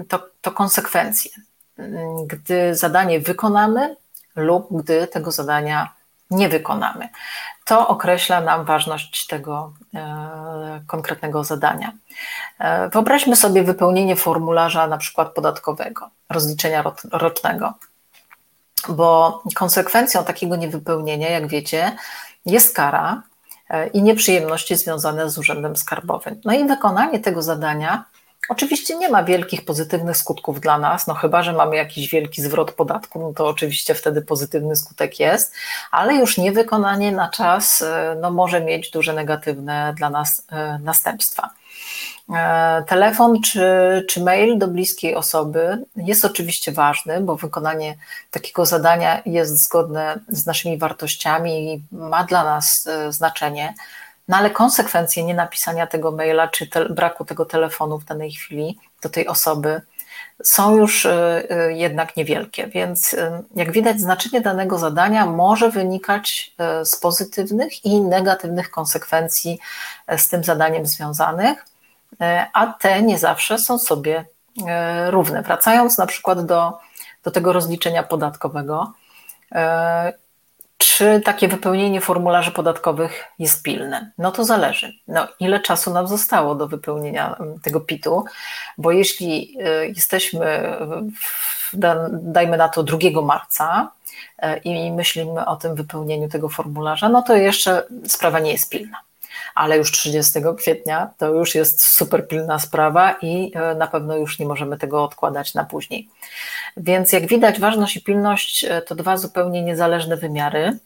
[0.09, 1.31] to, to konsekwencje.
[2.27, 3.95] Gdy zadanie wykonamy
[4.35, 5.89] lub gdy tego zadania
[6.29, 7.09] nie wykonamy.
[7.65, 11.91] To określa nam ważność tego e, konkretnego zadania.
[12.59, 17.73] E, wyobraźmy sobie wypełnienie formularza na przykład podatkowego, rozliczenia rocznego,
[18.89, 21.95] bo konsekwencją takiego niewypełnienia, jak wiecie,
[22.45, 23.23] jest kara
[23.69, 26.41] e, i nieprzyjemności związane z urzędem skarbowym.
[26.45, 28.05] No i wykonanie tego zadania
[28.49, 32.71] Oczywiście nie ma wielkich pozytywnych skutków dla nas, no chyba, że mamy jakiś wielki zwrot
[32.71, 35.53] podatku, no to oczywiście wtedy pozytywny skutek jest,
[35.91, 41.49] ale już niewykonanie na czas e, no, może mieć duże negatywne dla nas e, następstwa.
[42.33, 43.61] E, telefon czy,
[44.09, 47.95] czy mail do bliskiej osoby jest oczywiście ważny, bo wykonanie
[48.31, 53.73] takiego zadania jest zgodne z naszymi wartościami i ma dla nas znaczenie.
[54.29, 59.09] No ale konsekwencje nienapisania tego maila czy te, braku tego telefonu w danej chwili do
[59.09, 59.81] tej osoby
[60.43, 61.09] są już y,
[61.69, 68.01] y, jednak niewielkie, więc y, jak widać, znaczenie danego zadania może wynikać z pozytywnych i
[68.01, 69.59] negatywnych konsekwencji
[70.17, 71.65] z tym zadaniem związanych,
[72.53, 74.25] a te nie zawsze są sobie
[75.09, 75.41] równe.
[75.41, 76.79] Wracając na przykład do,
[77.23, 78.93] do tego rozliczenia podatkowego,
[80.79, 84.11] czy takie wypełnienie formularzy podatkowych jest pilne?
[84.17, 84.93] No to zależy.
[85.07, 88.25] No, ile czasu nam zostało do wypełnienia mm, tego PIT-u,
[88.77, 90.77] bo jeśli y, jesteśmy,
[92.11, 93.91] dajmy na to 2 marca
[94.43, 98.97] y, i myślimy o tym wypełnieniu tego formularza, no to jeszcze sprawa nie jest pilna
[99.59, 104.39] ale już 30 kwietnia to już jest super pilna sprawa i e, na pewno już
[104.39, 106.09] nie możemy tego odkładać na później.
[106.77, 110.77] Więc jak widać, ważność i pilność e, to dwa zupełnie niezależne wymiary.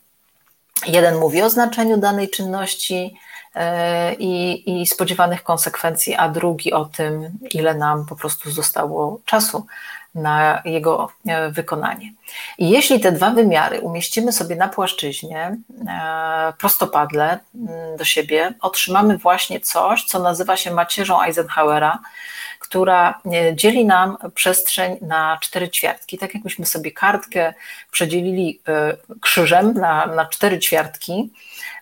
[0.88, 3.16] Jeden mówi o znaczeniu danej czynności
[3.56, 9.66] e, i, i spodziewanych konsekwencji, a drugi o tym, ile nam po prostu zostało czasu
[10.16, 12.14] na jego e, wykonanie.
[12.58, 19.18] I jeśli te dwa wymiary umieścimy sobie na płaszczyźnie e, prostopadle mm, do siebie, otrzymamy
[19.18, 22.00] właśnie coś, co nazywa się macierzą Eisenhowera,
[22.60, 26.18] która e, dzieli nam przestrzeń na cztery ćwiartki.
[26.18, 27.54] Tak jakbyśmy sobie kartkę
[27.92, 28.62] przedzielili
[29.22, 31.32] krzyżem na, na cztery ćwiartki,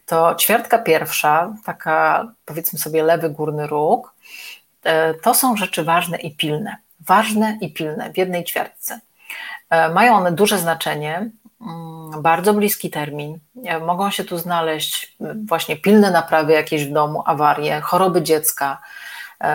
[0.06, 4.14] to ćwiartka pierwsza, taka powiedzmy sobie lewy górny róg,
[5.22, 9.00] to są rzeczy ważne i pilne ważne i pilne w jednej ćwiartce.
[9.70, 11.30] E, mają one duże znaczenie,
[11.62, 13.40] mm, bardzo bliski termin.
[13.66, 18.82] E, mogą się tu znaleźć właśnie pilne naprawy jakieś w domu, awarie, choroby dziecka,
[19.42, 19.46] e,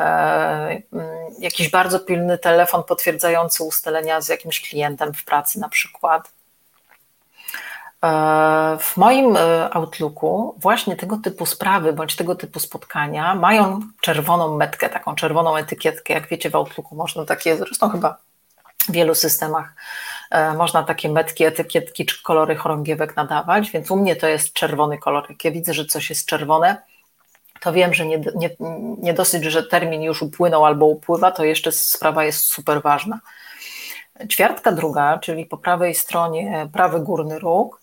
[0.92, 1.06] mm,
[1.38, 6.35] jakiś bardzo pilny telefon potwierdzający ustalenia z jakimś klientem w pracy na przykład.
[8.04, 14.56] E, w moim e, Outlooku właśnie tego typu sprawy bądź tego typu spotkania mają czerwoną
[14.56, 16.14] metkę, taką czerwoną etykietkę.
[16.14, 18.18] Jak wiecie, w Outlooku można takie, zresztą chyba
[18.88, 19.74] w wielu systemach
[20.30, 24.98] e, można takie metki, etykietki czy kolory chorągiewek nadawać, więc u mnie to jest czerwony
[24.98, 25.26] kolor.
[25.28, 26.82] Jak ja widzę, że coś jest czerwone,
[27.60, 28.50] to wiem, że nie, nie,
[28.98, 33.20] nie dosyć, że termin już upłynął albo upływa, to jeszcze sprawa jest super ważna.
[34.28, 37.80] Ćwiartka druga, czyli po prawej stronie prawy górny róg,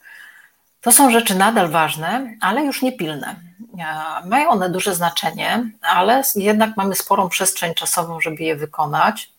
[0.84, 3.36] to są rzeczy nadal ważne, ale już nie pilne.
[3.80, 9.34] E, mają one duże znaczenie, ale jednak mamy sporą przestrzeń czasową, żeby je wykonać.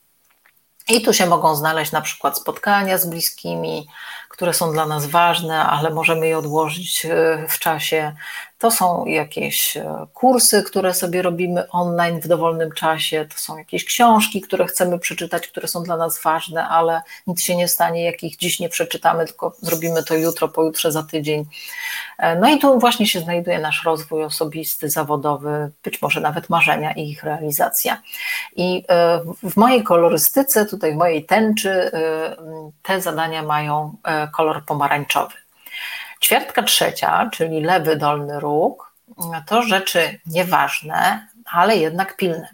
[0.88, 3.88] I tu się mogą znaleźć na przykład spotkania z bliskimi,
[4.28, 8.14] które są dla nas ważne, ale możemy je odłożyć e, w czasie.
[8.64, 13.84] To są jakieś e, kursy, które sobie robimy online w dowolnym czasie, to są jakieś
[13.84, 18.36] książki, które chcemy przeczytać, które są dla nas ważne, ale nic się nie stanie, jakich
[18.36, 21.44] dziś nie przeczytamy, tylko zrobimy to jutro, pojutrze, za tydzień.
[22.18, 26.92] E, no i tu właśnie się znajduje nasz rozwój osobisty, zawodowy, być może nawet marzenia
[26.92, 28.02] i ich realizacja.
[28.56, 28.84] I
[29.42, 31.90] w mojej kolorystyce, tutaj w mojej tęczy,
[32.82, 33.96] te zadania mają
[34.32, 35.43] kolor pomarańczowy.
[36.24, 38.92] Ćwiartka trzecia, czyli lewy dolny róg,
[39.46, 42.48] to rzeczy nieważne, ale jednak pilne.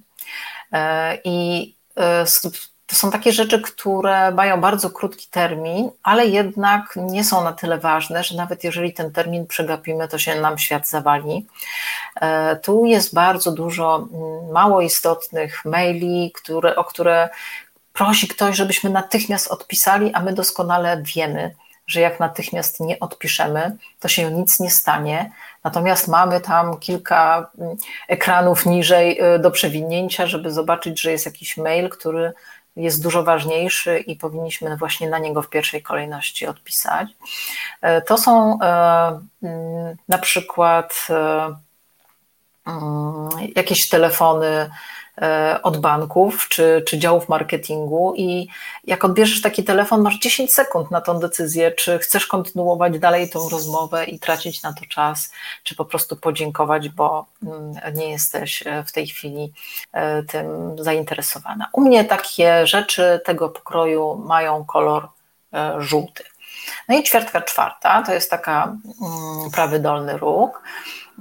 [0.72, 2.24] E, I e,
[2.86, 7.78] to są takie rzeczy, które mają bardzo krótki termin, ale jednak nie są na tyle
[7.78, 11.46] ważne, że nawet jeżeli ten termin przegapimy, to się nam świat zawali.
[12.20, 17.28] E, tu jest bardzo dużo mm, mało istotnych maili, które, o które
[17.92, 21.54] prosi ktoś, żebyśmy natychmiast odpisali, a my doskonale wiemy,
[21.90, 25.32] że jak natychmiast nie odpiszemy, to się nic nie stanie.
[25.64, 27.76] Natomiast mamy tam kilka mm,
[28.08, 32.32] ekranów niżej y, do przewinięcia, żeby zobaczyć, że jest jakiś mail, który
[32.76, 37.08] jest dużo ważniejszy i powinniśmy właśnie na niego w pierwszej kolejności odpisać.
[37.82, 41.56] E, to są e, mm, na przykład e,
[42.66, 44.70] mm, jakieś telefony
[45.62, 48.48] od banków czy, czy działów marketingu i
[48.84, 53.48] jak odbierzesz taki telefon, masz 10 sekund na tą decyzję, czy chcesz kontynuować dalej tą
[53.48, 58.84] rozmowę i tracić na to czas, czy po prostu podziękować, bo mm, nie jesteś e,
[58.84, 59.52] w tej chwili
[59.92, 60.46] e, tym
[60.78, 61.68] zainteresowana.
[61.72, 65.08] U mnie takie rzeczy tego pokroju mają kolor
[65.78, 66.24] żółty.
[66.88, 70.62] No i ćwiartka czwarta, to jest taka mm, prawy dolny róg.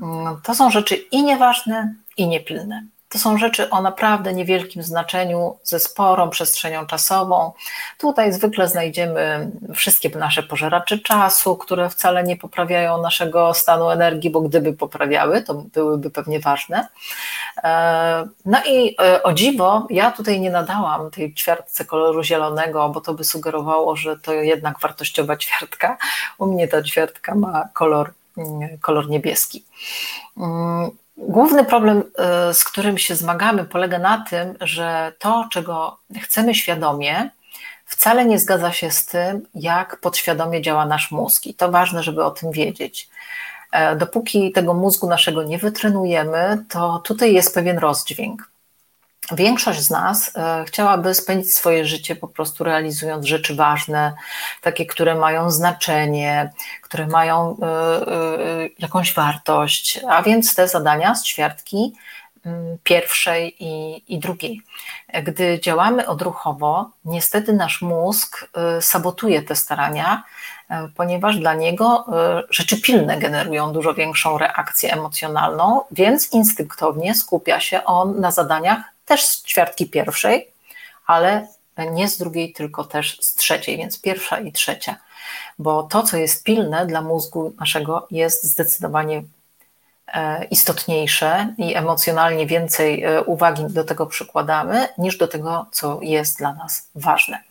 [0.02, 2.84] Mm, to są rzeczy i nieważne, i niepilne.
[3.10, 7.52] To są rzeczy o naprawdę niewielkim znaczeniu, ze sporą przestrzenią czasową.
[7.98, 14.42] Tutaj zwykle znajdziemy wszystkie nasze pożeracze czasu, które wcale nie poprawiają naszego stanu energii, bo
[14.42, 16.88] gdyby poprawiały, to byłyby pewnie ważne.
[17.64, 23.02] E, no i e, o dziwo, ja tutaj nie nadałam tej ćwiartce koloru zielonego, bo
[23.02, 25.98] to by sugerowało, że to jednak wartościowa ćwiartka.
[26.38, 28.14] U mnie ta ćwiartka ma kolor,
[28.82, 29.66] kolor niebieski.
[31.22, 32.04] Główny problem,
[32.54, 37.30] z którym się zmagamy, polega na tym, że to, czego chcemy świadomie,
[37.86, 41.46] wcale nie zgadza się z tym, jak podświadomie działa nasz mózg.
[41.46, 43.10] I to ważne, żeby o tym wiedzieć.
[43.72, 48.49] E, dopóki tego mózgu naszego nie wytrenujemy, to tutaj jest pewien rozdźwięk.
[49.32, 54.14] Większość z nas e, chciałaby spędzić swoje życie po prostu realizując rzeczy ważne,
[54.62, 56.52] takie, które mają znaczenie,
[56.82, 61.94] które mają e, jakąś wartość, a więc te zadania z ćwiartki
[62.46, 64.62] mm, pierwszej i, i drugiej.
[65.24, 68.50] Gdy działamy odruchowo, niestety nasz mózg
[68.80, 70.24] sabotuje te starania,
[70.70, 77.60] E, ponieważ dla niego e, rzeczy pilne generują dużo większą reakcję emocjonalną, więc instynktownie skupia
[77.60, 78.80] się on na zadaniach
[79.10, 80.52] też z ćwiartki pierwszej,
[81.06, 81.48] ale
[81.92, 84.96] nie z drugiej, tylko też z trzeciej, więc pierwsza i trzecia.
[85.60, 89.24] Bo to, co jest pilne dla mózgu naszego, jest zdecydowanie
[90.08, 96.54] e, istotniejsze i emocjonalnie więcej uwagi do tego przykładamy, niż do tego, co jest dla
[96.54, 97.44] nas ważne.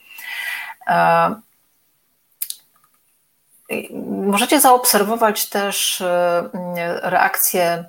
[4.27, 6.51] Możecie zaobserwować też e,
[7.03, 7.85] reakcję e,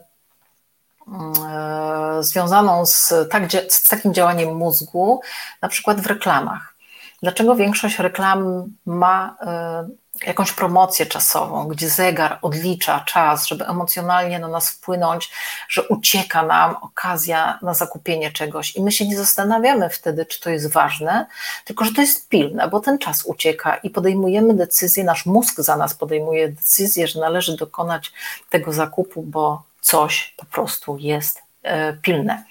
[2.20, 5.22] związaną z, tak, z takim działaniem mózgu,
[5.62, 6.76] na przykład w reklamach.
[7.22, 9.88] Dlaczego większość reklam ma e,
[10.28, 15.32] jakąś promocję czasową, gdzie zegar odlicza czas, żeby emocjonalnie na nas wpłynąć,
[15.70, 20.50] że ucieka nam okazja na zakupienie czegoś i my się nie zastanawiamy wtedy, czy to
[20.50, 21.26] jest ważne,
[21.66, 25.78] tylko że to jest pilne, bo ten czas ucieka i podejmujemy decyzję, nasz mózg za
[25.78, 28.12] nas podejmuje decyzję, że należy dokonać
[28.50, 32.44] tego zakupu, bo coś po prostu jest e, pilne.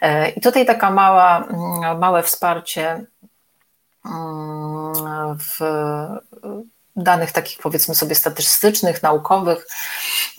[0.00, 3.04] E, I tutaj taka mała, mm, małe wsparcie
[4.04, 5.60] mm, w
[6.96, 9.66] danych takich powiedzmy sobie statystycznych, naukowych.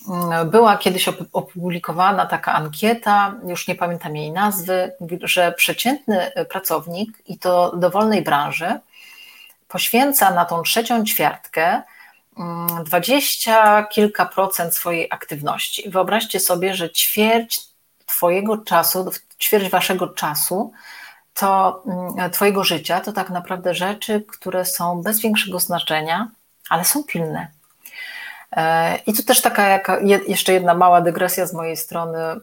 [0.09, 4.91] Mm, była kiedyś opublikowana taka ankieta, już nie pamiętam jej nazwy,
[5.23, 8.79] że przeciętny pracownik i to dowolnej branży
[9.67, 11.81] poświęca na tą trzecią ćwiartkę
[12.83, 15.89] dwadzieścia kilka procent swojej aktywności.
[15.89, 17.61] Wyobraźcie sobie, że ćwierć
[18.05, 20.71] Twojego czasu, ćwierć Waszego czasu
[21.33, 26.27] to mm, Twojego życia to tak naprawdę rzeczy, które są bez większego znaczenia,
[26.69, 27.47] ale są pilne.
[28.51, 32.41] E, I tu też taka jaka, jeszcze jedna mała dygresja z mojej strony, mm,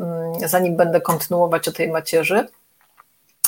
[0.49, 2.49] zanim będę kontynuować o tej macierzy,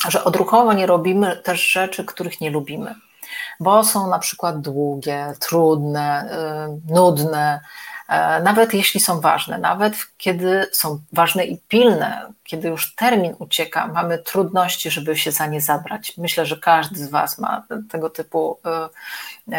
[0.07, 2.95] że odruchowo nie robimy też rzeczy, których nie lubimy,
[3.59, 6.29] bo są na przykład długie, trudne,
[6.87, 7.59] y, nudne,
[8.07, 13.87] e, nawet jeśli są ważne, nawet kiedy są ważne i pilne, kiedy już termin ucieka,
[13.87, 16.13] mamy trudności, żeby się za nie zabrać.
[16.17, 18.59] Myślę, że każdy z Was ma tego typu
[19.49, 19.55] y,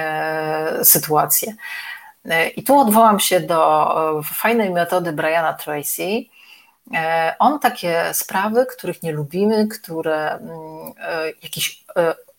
[0.81, 1.55] y, sytuacje.
[2.57, 6.25] I tu odwołam się do fajnej metody Briana Tracy.
[7.39, 10.93] On takie sprawy, których nie lubimy, które mm,
[11.43, 11.85] jakiś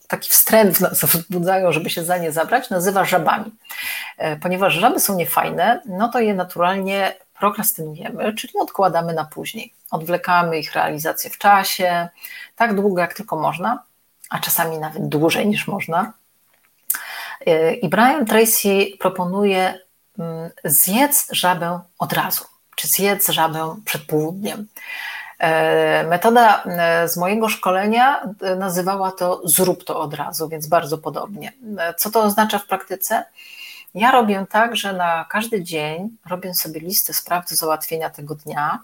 [0.07, 3.51] taki wstręt w nas wzbudzają, żeby się za nie zabrać, nazywa żabami.
[4.17, 9.73] E, ponieważ żaby są niefajne, no to je naturalnie prokrastynujemy, czyli odkładamy na później.
[9.91, 12.09] Odwlekamy ich realizację w czasie,
[12.55, 13.83] tak długo jak tylko można,
[14.29, 16.13] a czasami nawet dłużej niż można.
[17.45, 19.79] E, I Brian Tracy proponuje
[20.19, 22.43] mm, zjedz żabę od razu,
[22.75, 24.67] czy zjedz żabę przed południem.
[25.43, 30.97] E, metoda e, z mojego szkolenia e, nazywała to zrób to od razu, więc bardzo
[30.97, 31.53] podobnie.
[31.97, 33.23] Co to oznacza w praktyce?
[33.95, 38.79] Ja robię tak, że na każdy dzień robię sobie listę spraw do załatwienia tego dnia,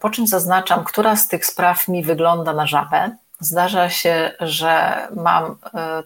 [0.00, 3.16] po czym zaznaczam, która z tych spraw mi wygląda na żabę.
[3.40, 5.56] Zdarza się, że mam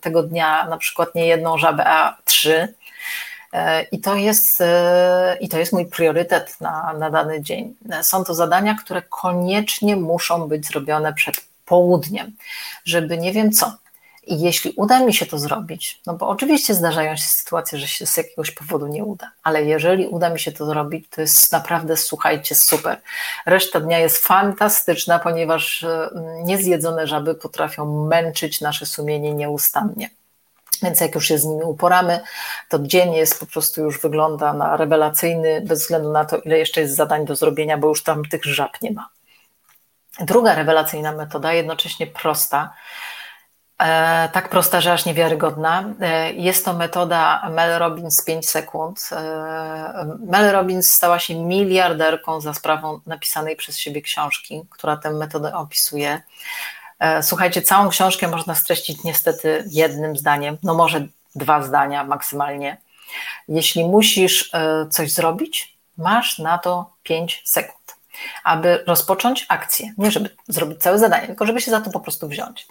[0.01, 2.75] tego dnia na przykład nie jedną żabę, a trzy
[3.93, 7.75] I to jest, e, i to jest mój priorytet na, na dany dzień.
[8.03, 12.37] Są to zadania, które koniecznie muszą być zrobione przed południem,
[12.85, 13.73] żeby nie wiem co.
[14.27, 18.07] I jeśli uda mi się to zrobić, no bo oczywiście zdarzają się sytuacje, że się
[18.07, 21.97] z jakiegoś powodu nie uda, ale jeżeli uda mi się to zrobić, to jest naprawdę,
[21.97, 23.01] słuchajcie, super.
[23.47, 26.11] Reszta dnia jest fantastyczna, ponieważ e,
[26.45, 30.11] niezjedzone żaby potrafią męczyć nasze sumienie nieustannie.
[30.83, 32.21] Więc jak już się z nimi uporamy,
[32.69, 36.81] to dzień jest po prostu już wygląda na rewelacyjny, bez względu na to, ile jeszcze
[36.81, 39.09] jest zadań do zrobienia, bo już tam tych żab nie ma.
[40.21, 42.75] Druga rewelacyjna metoda, jednocześnie prosta,
[43.79, 45.85] e, tak prosta, że aż niewiarygodna.
[46.01, 49.09] E, jest to metoda Mel Robbins 5 sekund.
[49.13, 55.55] E, Mel Robbins stała się miliarderką za sprawą napisanej przez siebie książki, która tę metodę
[55.55, 56.23] opisuje.
[57.03, 62.81] E, słuchajcie, całą książkę można streścić niestety jednym zdaniem, no może dwa zdania maksymalnie.
[63.49, 67.97] Jeśli musisz e, coś zrobić, masz na to 5 sekund.
[68.45, 69.95] aby rozpocząć akcję.
[69.99, 72.67] Nie żeby zrobić całe zadanie, tylko żeby się za to po prostu wziąć.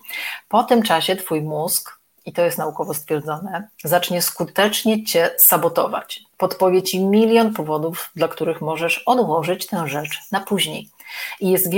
[0.49, 6.23] Po tym czasie Twój mózg, i to jest naukowo stwierdzone, zacznie skutecznie Cię sabotować.
[6.37, 10.89] Podpowie Ci milion powodów, dla których możesz odłożyć tę rzecz na później.
[11.39, 11.71] I jest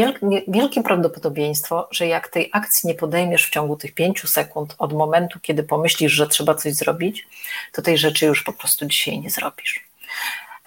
[0.48, 5.40] wielkie prawdopodobieństwo, że jak tej akcji nie podejmiesz w ciągu tych pięciu sekund od momentu,
[5.40, 7.28] kiedy pomyślisz, że trzeba coś zrobić,
[7.72, 9.84] to tej rzeczy już po prostu dzisiaj nie zrobisz.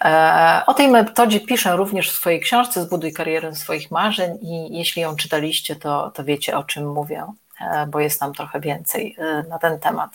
[0.05, 5.01] E, o tej metodzie piszę również w swojej książce Zbuduj karierę swoich marzeń i jeśli
[5.01, 7.25] ją czytaliście, to, to wiecie o czym mówię,
[7.61, 10.11] e, bo jest tam trochę więcej e, na ten temat.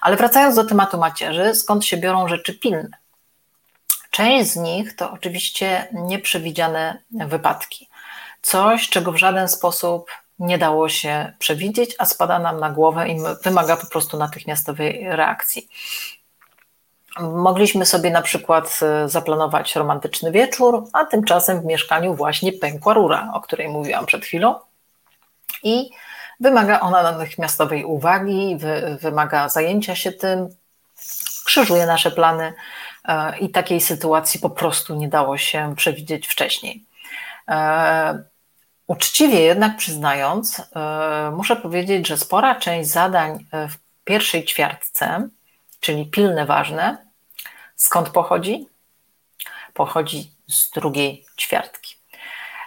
[0.00, 3.03] Ale wracając do tematu macierzy, skąd się biorą rzeczy pilne?
[4.14, 7.88] Część z nich to oczywiście nieprzewidziane wypadki.
[8.42, 13.16] Coś, czego w żaden sposób nie dało się przewidzieć, a spada nam na głowę i
[13.44, 15.68] wymaga po prostu natychmiastowej reakcji.
[17.20, 23.30] Mogliśmy sobie na przykład e, zaplanować romantyczny wieczór, a tymczasem w mieszkaniu właśnie pękła rura,
[23.34, 24.54] o której mówiłam przed chwilą.
[25.62, 25.90] I
[26.40, 28.58] wymaga ona natychmiastowej uwagi,
[29.00, 30.48] wymaga zajęcia się tym,
[31.44, 32.52] krzyżuje nasze plany
[33.40, 36.84] i takiej sytuacji po prostu nie dało się przewidzieć wcześniej.
[37.48, 38.24] E,
[38.86, 40.62] uczciwie jednak przyznając,
[41.32, 43.74] muszę powiedzieć, że spora część zadań w
[44.04, 45.28] pierwszej ćwiartce,
[45.80, 47.04] czyli pilne, ważne,
[47.76, 48.68] Skąd pochodzi?
[49.74, 51.83] Pochodzi z drugiej ćwiartki.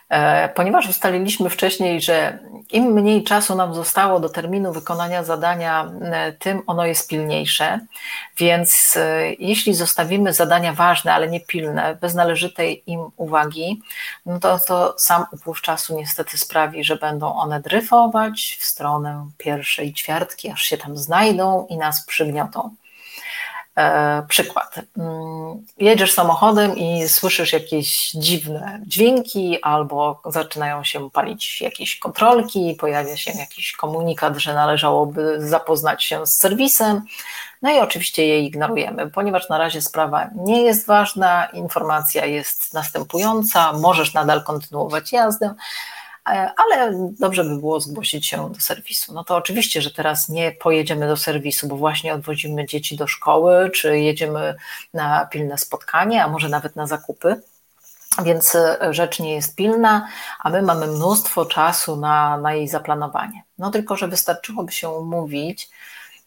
[0.09, 2.39] E, ponieważ ustaliliśmy wcześniej, że
[2.71, 7.79] im mniej czasu nam zostało do terminu wykonania zadania, e, tym ono jest pilniejsze.
[8.37, 13.81] Więc e, jeśli zostawimy zadania ważne, ale nie pilne, bez należytej im uwagi,
[14.25, 19.93] no to, to sam upływ czasu niestety sprawi, że będą one dryfować w stronę pierwszej
[19.93, 22.75] ćwiartki, aż się tam znajdą i nas przygniotą.
[23.77, 24.75] E, przykład.
[24.97, 33.17] Mm, jedziesz samochodem i słyszysz jakieś dziwne dźwięki, albo zaczynają się palić jakieś kontrolki, pojawia
[33.17, 37.01] się jakiś komunikat, że należałoby zapoznać się z serwisem.
[37.61, 43.73] No i oczywiście je ignorujemy, ponieważ na razie sprawa nie jest ważna, informacja jest następująca,
[43.73, 45.53] możesz nadal kontynuować jazdę,
[46.35, 49.13] ale dobrze by było zgłosić się do serwisu.
[49.13, 53.71] No to oczywiście, że teraz nie pojedziemy do serwisu, bo właśnie odwozimy dzieci do szkoły,
[53.71, 54.55] czy jedziemy
[54.93, 57.41] na pilne spotkanie, a może nawet na zakupy.
[58.23, 60.07] Więc e, rzecz nie jest pilna,
[60.39, 63.43] a my mamy mnóstwo czasu na, na jej zaplanowanie.
[63.57, 65.69] No tylko, że wystarczyłoby się umówić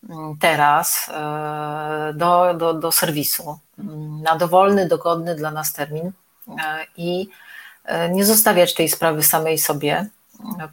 [0.09, 6.12] mm, teraz e, do, do, do serwisu mm, na dowolny, dogodny dla nas termin
[6.96, 7.49] i E,
[8.11, 10.07] nie zostawiać tej sprawy samej sobie,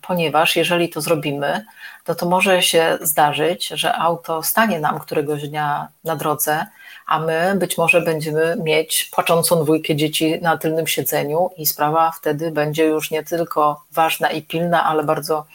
[0.01, 1.65] ponieważ jeżeli to zrobimy,
[2.03, 6.65] to to może się zdarzyć, że auto stanie nam któregoś dnia na drodze,
[7.07, 12.51] a my być może będziemy mieć płaczącą dwójkę dzieci na tylnym siedzeniu i sprawa wtedy
[12.51, 15.45] będzie już nie tylko ważna i pilna, ale bardzo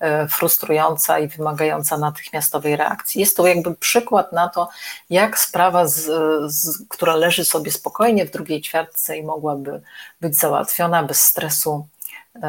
[0.00, 3.20] e, frustrująca i wymagająca natychmiastowej reakcji.
[3.20, 4.68] Jest to jakby przykład na to,
[5.10, 6.10] jak sprawa, z,
[6.52, 9.82] z, która leży sobie spokojnie w drugiej ćwiartce i mogłaby
[10.20, 11.86] być załatwiona bez stresu,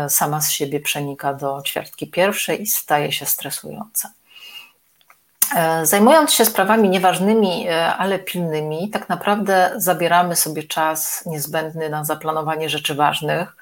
[0.10, 4.12] sama z siebie przenika do ćwiartki pierwszej i staje się stresująca.
[5.56, 12.04] E, zajmując się sprawami nieważnymi, e, ale pilnymi, tak naprawdę zabieramy sobie czas niezbędny na
[12.04, 13.56] zaplanowanie rzeczy ważnych.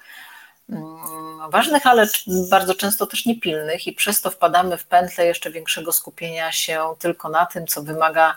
[0.70, 2.08] Mm, ważnych, ale
[2.50, 7.30] bardzo często też niepilnych, i przez to wpadamy w pętlę jeszcze większego skupienia się tylko
[7.30, 8.36] na tym, co wymaga e,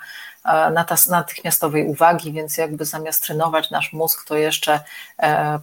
[1.09, 4.81] natychmiastowej uwagi, więc jakby zamiast trenować nasz mózg, to jeszcze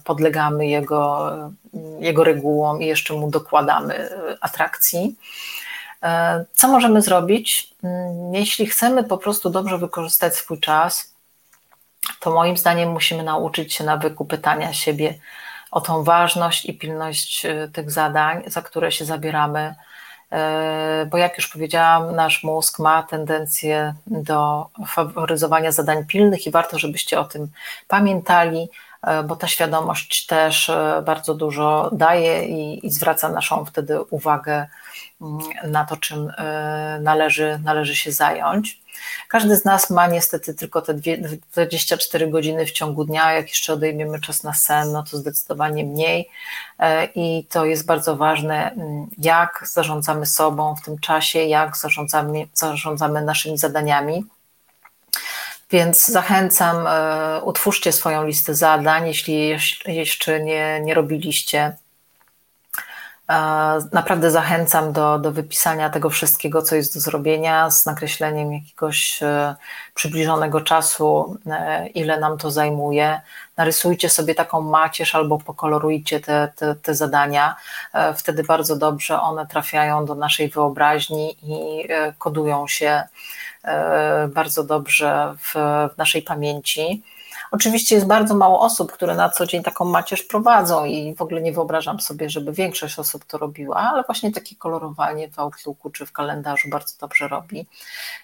[0.04, 1.32] podlegamy jego,
[2.00, 4.10] jego regułom i jeszcze mu dokładamy
[4.42, 5.16] atrakcji.
[6.04, 7.74] E, co możemy zrobić?
[7.84, 11.16] Mm, jeśli chcemy po prostu dobrze wykorzystać swój czas,
[12.20, 15.14] to moim zdaniem musimy nauczyć się nawyku pytania siebie
[15.72, 19.76] o tą ważność i pilność e, tych zadań, za które się zabieramy.
[20.32, 26.80] E, bo jak już powiedziałam, nasz mózg ma tendencję do faworyzowania zadań pilnych i warto,
[26.80, 27.48] żebyście o tym
[27.88, 28.70] pamiętali,
[29.28, 30.72] bo ta świadomość też
[31.06, 34.68] bardzo dużo daje i, i zwraca naszą wtedy uwagę
[35.64, 38.82] na to, czym e, należy, należy się zająć.
[39.28, 40.94] Każdy z nas ma niestety tylko te
[41.52, 46.30] 24 godziny w ciągu dnia, jak jeszcze odejmiemy czas na sen, no to zdecydowanie mniej
[46.80, 48.76] e, i to jest bardzo ważne,
[49.18, 54.26] jak zarządzamy sobą w tym czasie, jak zarządzamy, zarządzamy naszymi zadaniami.
[55.72, 61.78] Więc zachęcam, e, utwórzcie swoją listę zadań, jeśli jeszcze nie, nie robiliście
[63.92, 69.56] Naprawdę zachęcam do, do wypisania tego wszystkiego, co jest do zrobienia, z nakreśleniem jakiegoś e,
[69.94, 73.22] przybliżonego czasu, e, ile nam to zajmuje.
[73.58, 77.56] Narysujcie sobie taką macierz albo pokolorujcie te, te, te zadania.
[77.94, 83.04] E, wtedy bardzo dobrze one trafiają do naszej wyobraźni i kodują się
[84.28, 85.54] bardzo dobrze w,
[85.94, 87.04] w naszej pamięci.
[87.52, 91.41] Oczywiście jest bardzo mało osób, które na co dzień taką macierz prowadzą i w ogóle
[91.41, 96.06] nie wyobrażam sobie, żeby większość osób to robiła, ale właśnie takie kolorowanie w Outlooku czy
[96.06, 97.66] w kalendarzu bardzo dobrze robi.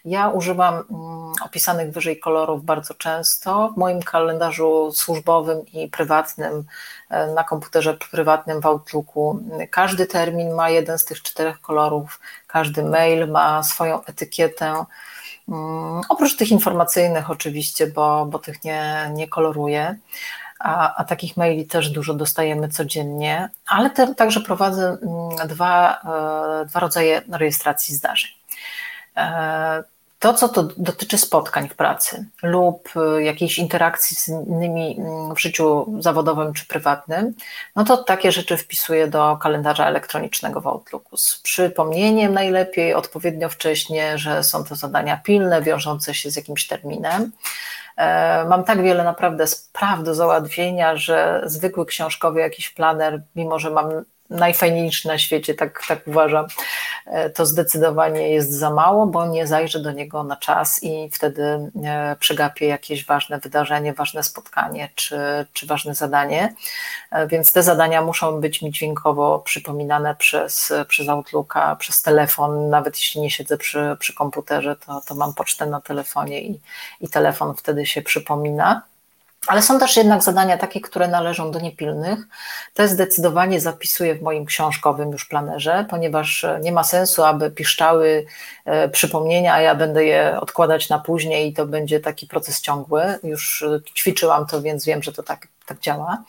[0.06, 3.70] Ja używam mm, opisanych wyżej kolorów bardzo często.
[3.70, 6.64] W moim kalendarzu służbowym i prywatnym
[7.10, 9.40] e, na komputerze prywatnym w Outlooku
[9.72, 14.86] każdy termin ma jeden z tych czterech kolorów, każdy mail ma swoją etykietę
[16.10, 19.98] oprócz tych informacyjnych oczywiście, bo, bo tych nie, nie koloruję,
[20.60, 26.02] a, a takich maili też dużo dostajemy codziennie, ale te, także prowadzę mm, dwa,
[26.62, 28.32] e, dwa rodzaje rejestracji zdarzeń.
[30.20, 35.42] To, co to dotyczy spotkań w pracy lub y, jakiejś interakcji z innymi mm, w
[35.42, 37.34] życiu zawodowym czy prywatnym,
[37.76, 41.18] no to takie rzeczy wpisuję do kalendarza elektronicznego w Outlooku.
[41.18, 47.32] Z przypomnieniem najlepiej, odpowiednio wcześnie, że są to zadania pilne, wiążące się z jakimś terminem.
[47.98, 53.70] E, mam tak wiele naprawdę spraw do załatwienia, że zwykły książkowy jakiś planer, mimo że
[53.70, 56.46] mam najfajniejszy na świecie, tak, tak uważam,
[57.06, 61.72] e, to zdecydowanie jest za mało, bo nie zajrzę do niego na czas i wtedy
[61.86, 65.18] e, przegapię jakieś ważne wydarzenie, ważne spotkanie czy,
[65.54, 66.54] czy ważne zadanie.
[67.12, 72.70] E, więc te zadania muszą być mi dźwiękowo przypominane przez, przez Outlooka, przez telefon.
[72.70, 76.62] Nawet jeśli nie siedzę przy, przy komputerze, to, to mam pocztę na telefonie i,
[77.02, 78.82] i telefon wtedy się przypomina.
[79.48, 82.20] Ale są też jednak zadania takie, które należą do niepilnych.
[82.74, 88.26] Te zdecydowanie zapisuję w moim książkowym już planerze, ponieważ e, nie ma sensu, aby piszczały
[88.66, 93.20] e, przypomnienia, a ja będę je odkładać na później i to będzie taki proces ciągły.
[93.24, 96.24] Już e, ćwiczyłam to, więc wiem, że to tak, tak działa.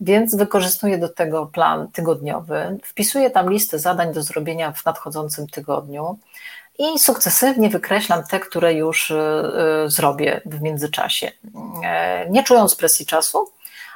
[0.00, 2.78] Więc wykorzystuję do tego plan tygodniowy.
[2.84, 6.18] Wpisuję tam listę zadań do zrobienia w nadchodzącym tygodniu
[6.80, 9.14] i sukcesywnie wykreślam te, które już y,
[9.86, 11.32] y, zrobię w międzyczasie.
[11.84, 13.52] E, nie czując presji czasu,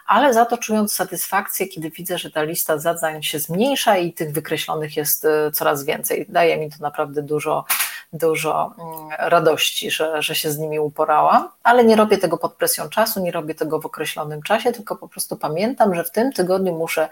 [0.07, 4.33] ale za to czując satysfakcję, kiedy widzę, że ta lista zadań się zmniejsza i tych
[4.33, 6.27] wykreślonych jest y, coraz więcej.
[6.29, 7.65] Daje mi to naprawdę dużo,
[8.13, 12.89] dużo mm, radości, że, że się z nimi uporałam, ale nie robię tego pod presją
[12.89, 16.79] czasu, nie robię tego w określonym czasie, tylko po prostu pamiętam, że w tym tygodniu
[16.79, 17.09] muszę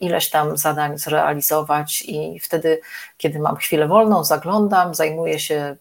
[0.00, 2.80] ileś tam zadań zrealizować i wtedy,
[3.16, 5.76] kiedy mam chwilę wolną, zaglądam, zajmuję się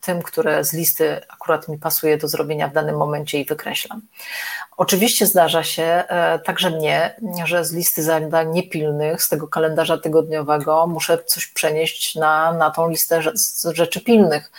[0.00, 4.02] tym, które z listy akurat mi pasuje do zrobienia w danym momencie i wykreślam.
[4.76, 10.86] Oczywiście zdarza się e, także mnie, że z listy zadań niepilnych, z tego kalendarza tygodniowego
[10.86, 13.22] muszę coś przenieść na, na tą listę
[13.72, 14.52] rzeczy pilnych.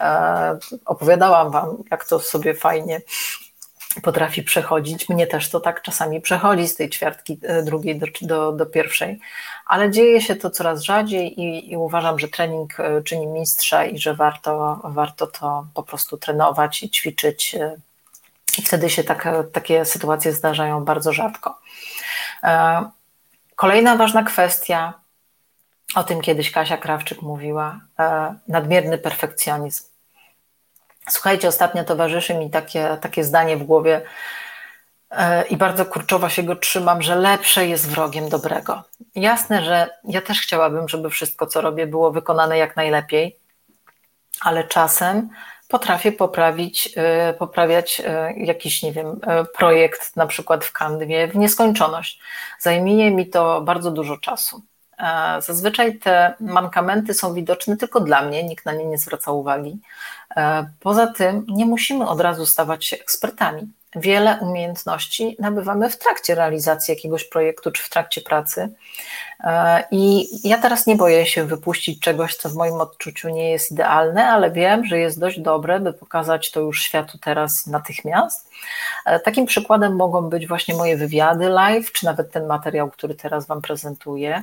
[0.00, 3.00] E, opowiadałam Wam, jak to sobie fajnie
[4.02, 5.08] potrafi przechodzić.
[5.08, 9.20] Mnie też to tak czasami przechodzi z tej ćwiartki e, drugiej do, do, do pierwszej,
[9.66, 13.98] ale dzieje się to coraz rzadziej i, i, uważam, że trening e, czyni mistrza i
[13.98, 17.54] że warto, warto to po prostu trenować i ćwiczyć.
[17.54, 17.76] E,
[18.58, 21.58] I wtedy się tak, takie sytuacje zdarzają bardzo rzadko.
[23.56, 24.94] Kolejna ważna kwestia,
[25.94, 27.80] o tym kiedyś Kasia Krawczyk mówiła,
[28.48, 29.89] nadmierny perfekcjonizm.
[31.08, 34.02] Słuchajcie, ostatnio towarzyszy mi takie, takie zdanie w głowie
[35.10, 38.82] e, i bardzo kurczowo się go trzymam, że lepsze jest wrogiem dobrego.
[39.14, 43.38] Jasne, że ja też chciałabym, żeby wszystko, co robię, było wykonane jak najlepiej,
[44.40, 45.28] ale czasem
[45.68, 49.20] potrafię poprawić, e, poprawiać e, jakiś, nie wiem,
[49.56, 52.20] projekt, na przykład w Canwie, w nieskończoność.
[52.58, 54.62] Zajmie mi to bardzo dużo czasu.
[55.38, 59.78] Zazwyczaj te mankamenty są widoczne tylko dla mnie, nikt na nie nie zwraca uwagi.
[60.36, 63.72] E, poza tym nie musimy od razu stawać się ekspertami.
[63.96, 68.68] Wiele umiejętności nabywamy w trakcie realizacji jakiegoś projektu czy w trakcie pracy.
[69.44, 73.72] E, I ja teraz nie boję się wypuścić czegoś, co w moim odczuciu nie jest
[73.72, 78.50] idealne, ale wiem, że jest dość dobre, by pokazać to już światu teraz natychmiast.
[79.06, 83.46] E, takim przykładem mogą być właśnie moje wywiady live, czy nawet ten materiał, który teraz
[83.46, 84.42] Wam prezentuję.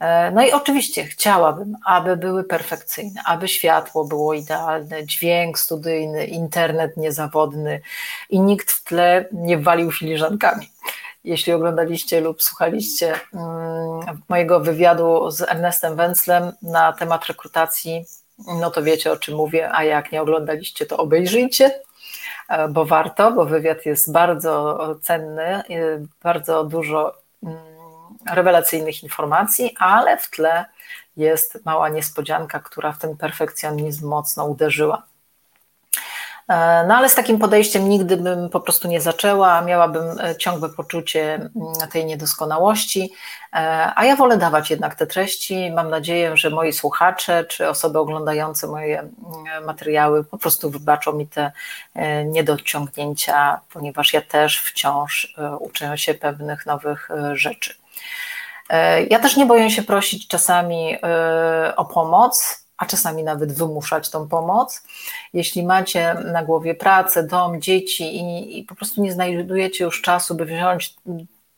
[0.00, 6.96] E, no i oczywiście chciałabym, aby były perfekcyjne, aby światło było idealne, dźwięk studyjny, internet
[6.96, 7.80] niezawodny
[8.30, 10.70] i nikt w tle nie walił filiżankami.
[11.24, 18.04] Jeśli oglądaliście lub słuchaliście mm, mojego wywiadu z Ernestem Wenzlem na temat rekrutacji,
[18.60, 21.80] no to wiecie o czym mówię, a jak nie oglądaliście, to obejrzyjcie,
[22.48, 25.62] e, bo warto, bo wywiad jest bardzo cenny,
[26.22, 27.69] bardzo dużo mm,
[28.32, 30.64] rewelacyjnych informacji, ale w tle
[31.16, 35.02] jest mała niespodzianka, która w ten perfekcjonizm mocno uderzyła.
[36.50, 40.68] E, no ale z takim podejściem nigdy bym po prostu nie zaczęła, miałabym e, ciągłe
[40.68, 41.50] poczucie mm,
[41.92, 43.12] tej niedoskonałości,
[43.52, 45.70] e, a ja wolę dawać jednak te treści.
[45.70, 51.26] Mam nadzieję, że moi słuchacze czy osoby oglądające moje mm, materiały po prostu wybaczą mi
[51.26, 51.52] te
[52.24, 57.79] niedociągnięcia, ponieważ ja też wciąż uczę się pewnych nowych rzeczy.
[59.10, 60.96] Ja też nie boję się prosić czasami
[61.76, 64.82] o pomoc, a czasami nawet wymuszać tą pomoc.
[65.32, 70.34] Jeśli macie na głowie pracę, dom, dzieci i, i po prostu nie znajdujecie już czasu,
[70.34, 70.94] by wziąć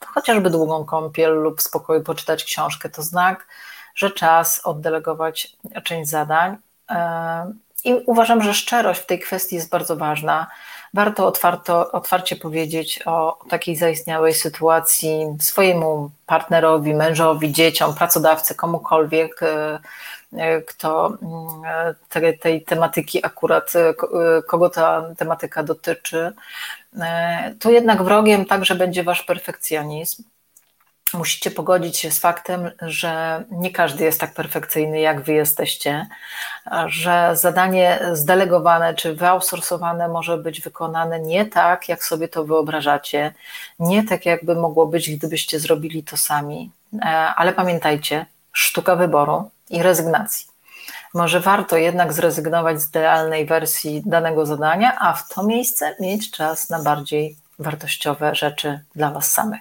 [0.06, 3.46] chociażby długą kąpiel lub w spokoju poczytać książkę, to znak,
[3.94, 6.56] że czas oddelegować część zadań.
[6.90, 7.52] E,
[7.84, 10.46] I uważam, że szczerość w tej kwestii jest bardzo ważna.
[10.94, 19.78] Warto otwarto, otwarcie powiedzieć o takiej zaistniałej sytuacji swojemu partnerowi, mężowi, dzieciom, pracodawcy, komukolwiek, e,
[20.36, 26.32] E, kto mm, tej, tej tematyki akurat, e, e, kogo ta tematyka dotyczy,
[27.60, 30.22] to jednak wrogiem także będzie wasz perfekcjonizm.
[31.14, 36.06] Musicie pogodzić się z faktem, że nie każdy jest tak perfekcyjny, jak wy jesteście,
[36.86, 43.34] że zadanie zdelegowane czy wyoutsourcowane może być wykonane nie tak, jak sobie to wyobrażacie,
[43.78, 46.70] nie tak, jakby mogło być, gdybyście zrobili to sami.
[47.36, 50.46] Ale pamiętajcie, sztuka wyboru i rezygnacji.
[51.14, 56.70] Może warto jednak zrezygnować z idealnej wersji danego zadania, a w to miejsce mieć czas
[56.70, 59.60] na bardziej wartościowe rzeczy dla Was samych.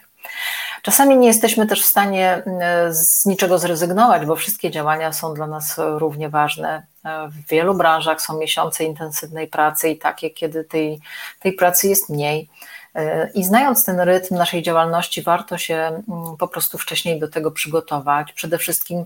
[0.82, 5.48] Czasami nie jesteśmy też w stanie e, z niczego zrezygnować, bo wszystkie działania są dla
[5.48, 6.92] nas równie ważne.
[7.04, 11.00] W wielu branżach są miesiące intensywnej pracy i takie, kiedy tej,
[11.40, 12.50] tej pracy jest mniej.
[12.96, 17.52] E, I znając ten rytm naszej działalności, warto się mm, po prostu wcześniej do tego
[17.52, 18.34] przygotować.
[18.34, 19.06] Przede wszystkim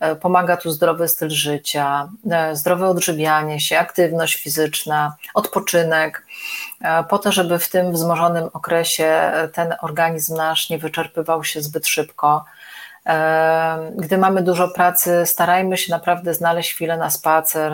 [0.00, 6.26] e, pomaga tu zdrowy styl życia, e, zdrowe odżywianie się, aktywność fizyczna, odpoczynek,
[7.08, 12.44] po to, żeby w tym wzmożonym okresie ten organizm nasz nie wyczerpywał się zbyt szybko.
[13.96, 17.72] Gdy mamy dużo pracy, starajmy się naprawdę znaleźć chwilę na spacer,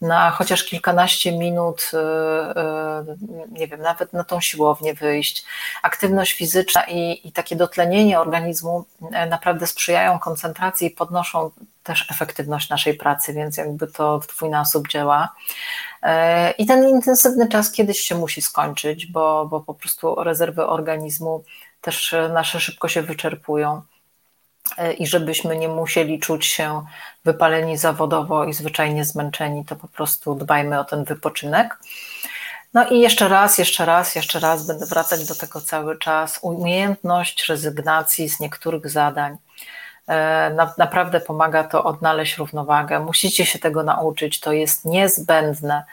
[0.00, 5.44] na chociaż kilkanaście minut, y, y, nie wiem, nawet na tą siłownię wyjść.
[5.82, 11.50] Aktywność fizyczna i, i takie dotlenienie organizmu e, naprawdę sprzyjają koncentracji i podnoszą
[11.82, 15.34] też efektywność naszej pracy, więc jakby to w dwójnasób działa.
[16.02, 21.44] E, I ten intensywny czas kiedyś się musi skończyć, bo, bo po prostu rezerwy organizmu
[21.80, 23.82] też nasze szybko się wyczerpują.
[24.78, 26.84] E, i żebyśmy nie musieli czuć się
[27.24, 31.78] wypaleni zawodowo i zwyczajnie zmęczeni, to po prostu dbajmy o ten wypoczynek.
[32.74, 36.38] No i jeszcze raz, jeszcze raz, jeszcze raz będę wracać do tego cały czas.
[36.42, 39.36] Umiejętność rezygnacji z niektórych zadań.
[40.08, 43.00] E, naprawdę pomaga to odnaleźć równowagę.
[43.00, 45.84] Musicie się tego nauczyć, to jest niezbędne.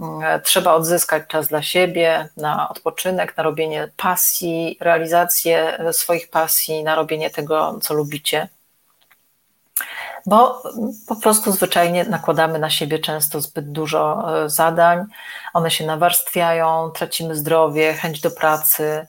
[0.00, 6.94] E, trzeba odzyskać czas dla siebie, na odpoczynek, na robienie pasji, realizację swoich pasji, na
[6.94, 8.48] robienie tego, co lubicie.
[10.26, 10.62] Bo
[11.08, 15.06] po prostu zwyczajnie nakładamy na siebie często zbyt dużo e, zadań,
[15.54, 19.06] one się nawarstwiają, tracimy zdrowie, chęć do pracy.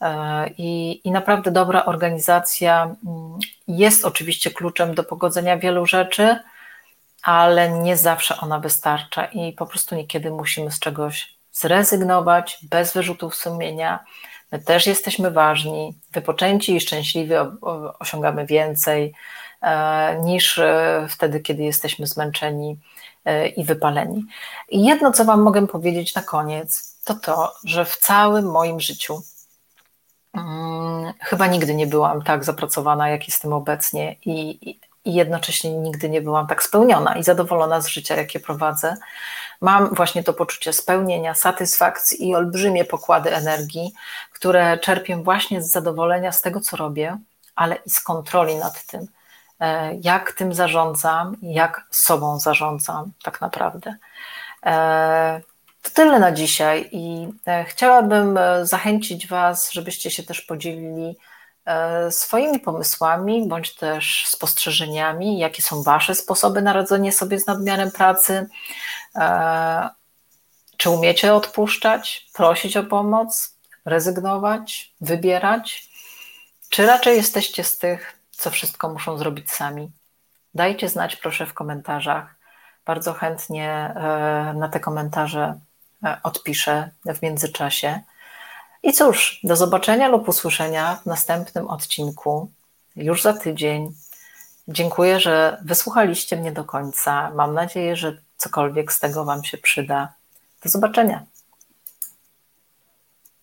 [0.00, 3.38] E, I, I naprawdę dobra organizacja mm,
[3.68, 6.36] jest oczywiście kluczem do pogodzenia wielu rzeczy,
[7.22, 13.34] ale nie zawsze ona wystarcza i po prostu niekiedy musimy z czegoś zrezygnować bez wyrzutów
[13.34, 14.04] sumienia.
[14.52, 17.32] My też jesteśmy ważni, wypoczęci i szczęśliwi
[17.98, 19.14] osiągamy więcej
[19.60, 22.78] e, niż e, wtedy, kiedy jesteśmy zmęczeni
[23.24, 24.24] e, i wypaleni.
[24.68, 29.22] I jedno, co Wam mogę powiedzieć na koniec, to to, że w całym moim życiu
[30.34, 36.22] hmm, chyba nigdy nie byłam tak zapracowana, jak jestem obecnie i, i jednocześnie nigdy nie
[36.22, 38.96] byłam tak spełniona i zadowolona z życia, jakie prowadzę.
[39.60, 43.92] Mam właśnie to poczucie spełnienia, satysfakcji i olbrzymie pokłady energii,
[44.32, 47.18] które czerpię właśnie z zadowolenia z tego, co robię,
[47.56, 49.06] ale i z kontroli nad tym,
[49.60, 53.96] e, jak tym zarządzam, jak sobą zarządzam tak naprawdę.
[54.66, 55.40] E,
[55.82, 61.16] to tyle na dzisiaj i e, chciałabym zachęcić Was, żebyście się też podzielili
[62.10, 68.46] swoimi pomysłami bądź też spostrzeżeniami, jakie są Wasze sposoby na radzenie sobie z nadmiarem pracy.
[69.16, 69.88] E,
[70.76, 75.88] czy umiecie odpuszczać, prosić o pomoc, rezygnować, wybierać?
[76.70, 79.90] Czy raczej jesteście z tych, co wszystko muszą zrobić sami?
[80.54, 82.34] Dajcie znać proszę w komentarzach.
[82.86, 85.58] Bardzo chętnie e, na te komentarze
[86.22, 88.00] odpiszę w międzyczasie.
[88.82, 92.50] I cóż, do zobaczenia lub usłyszenia w następnym odcinku
[92.96, 93.92] już za tydzień.
[94.68, 97.30] Dziękuję, że wysłuchaliście mnie do końca.
[97.34, 100.12] Mam nadzieję, że cokolwiek z tego Wam się przyda.
[100.64, 101.24] Do zobaczenia.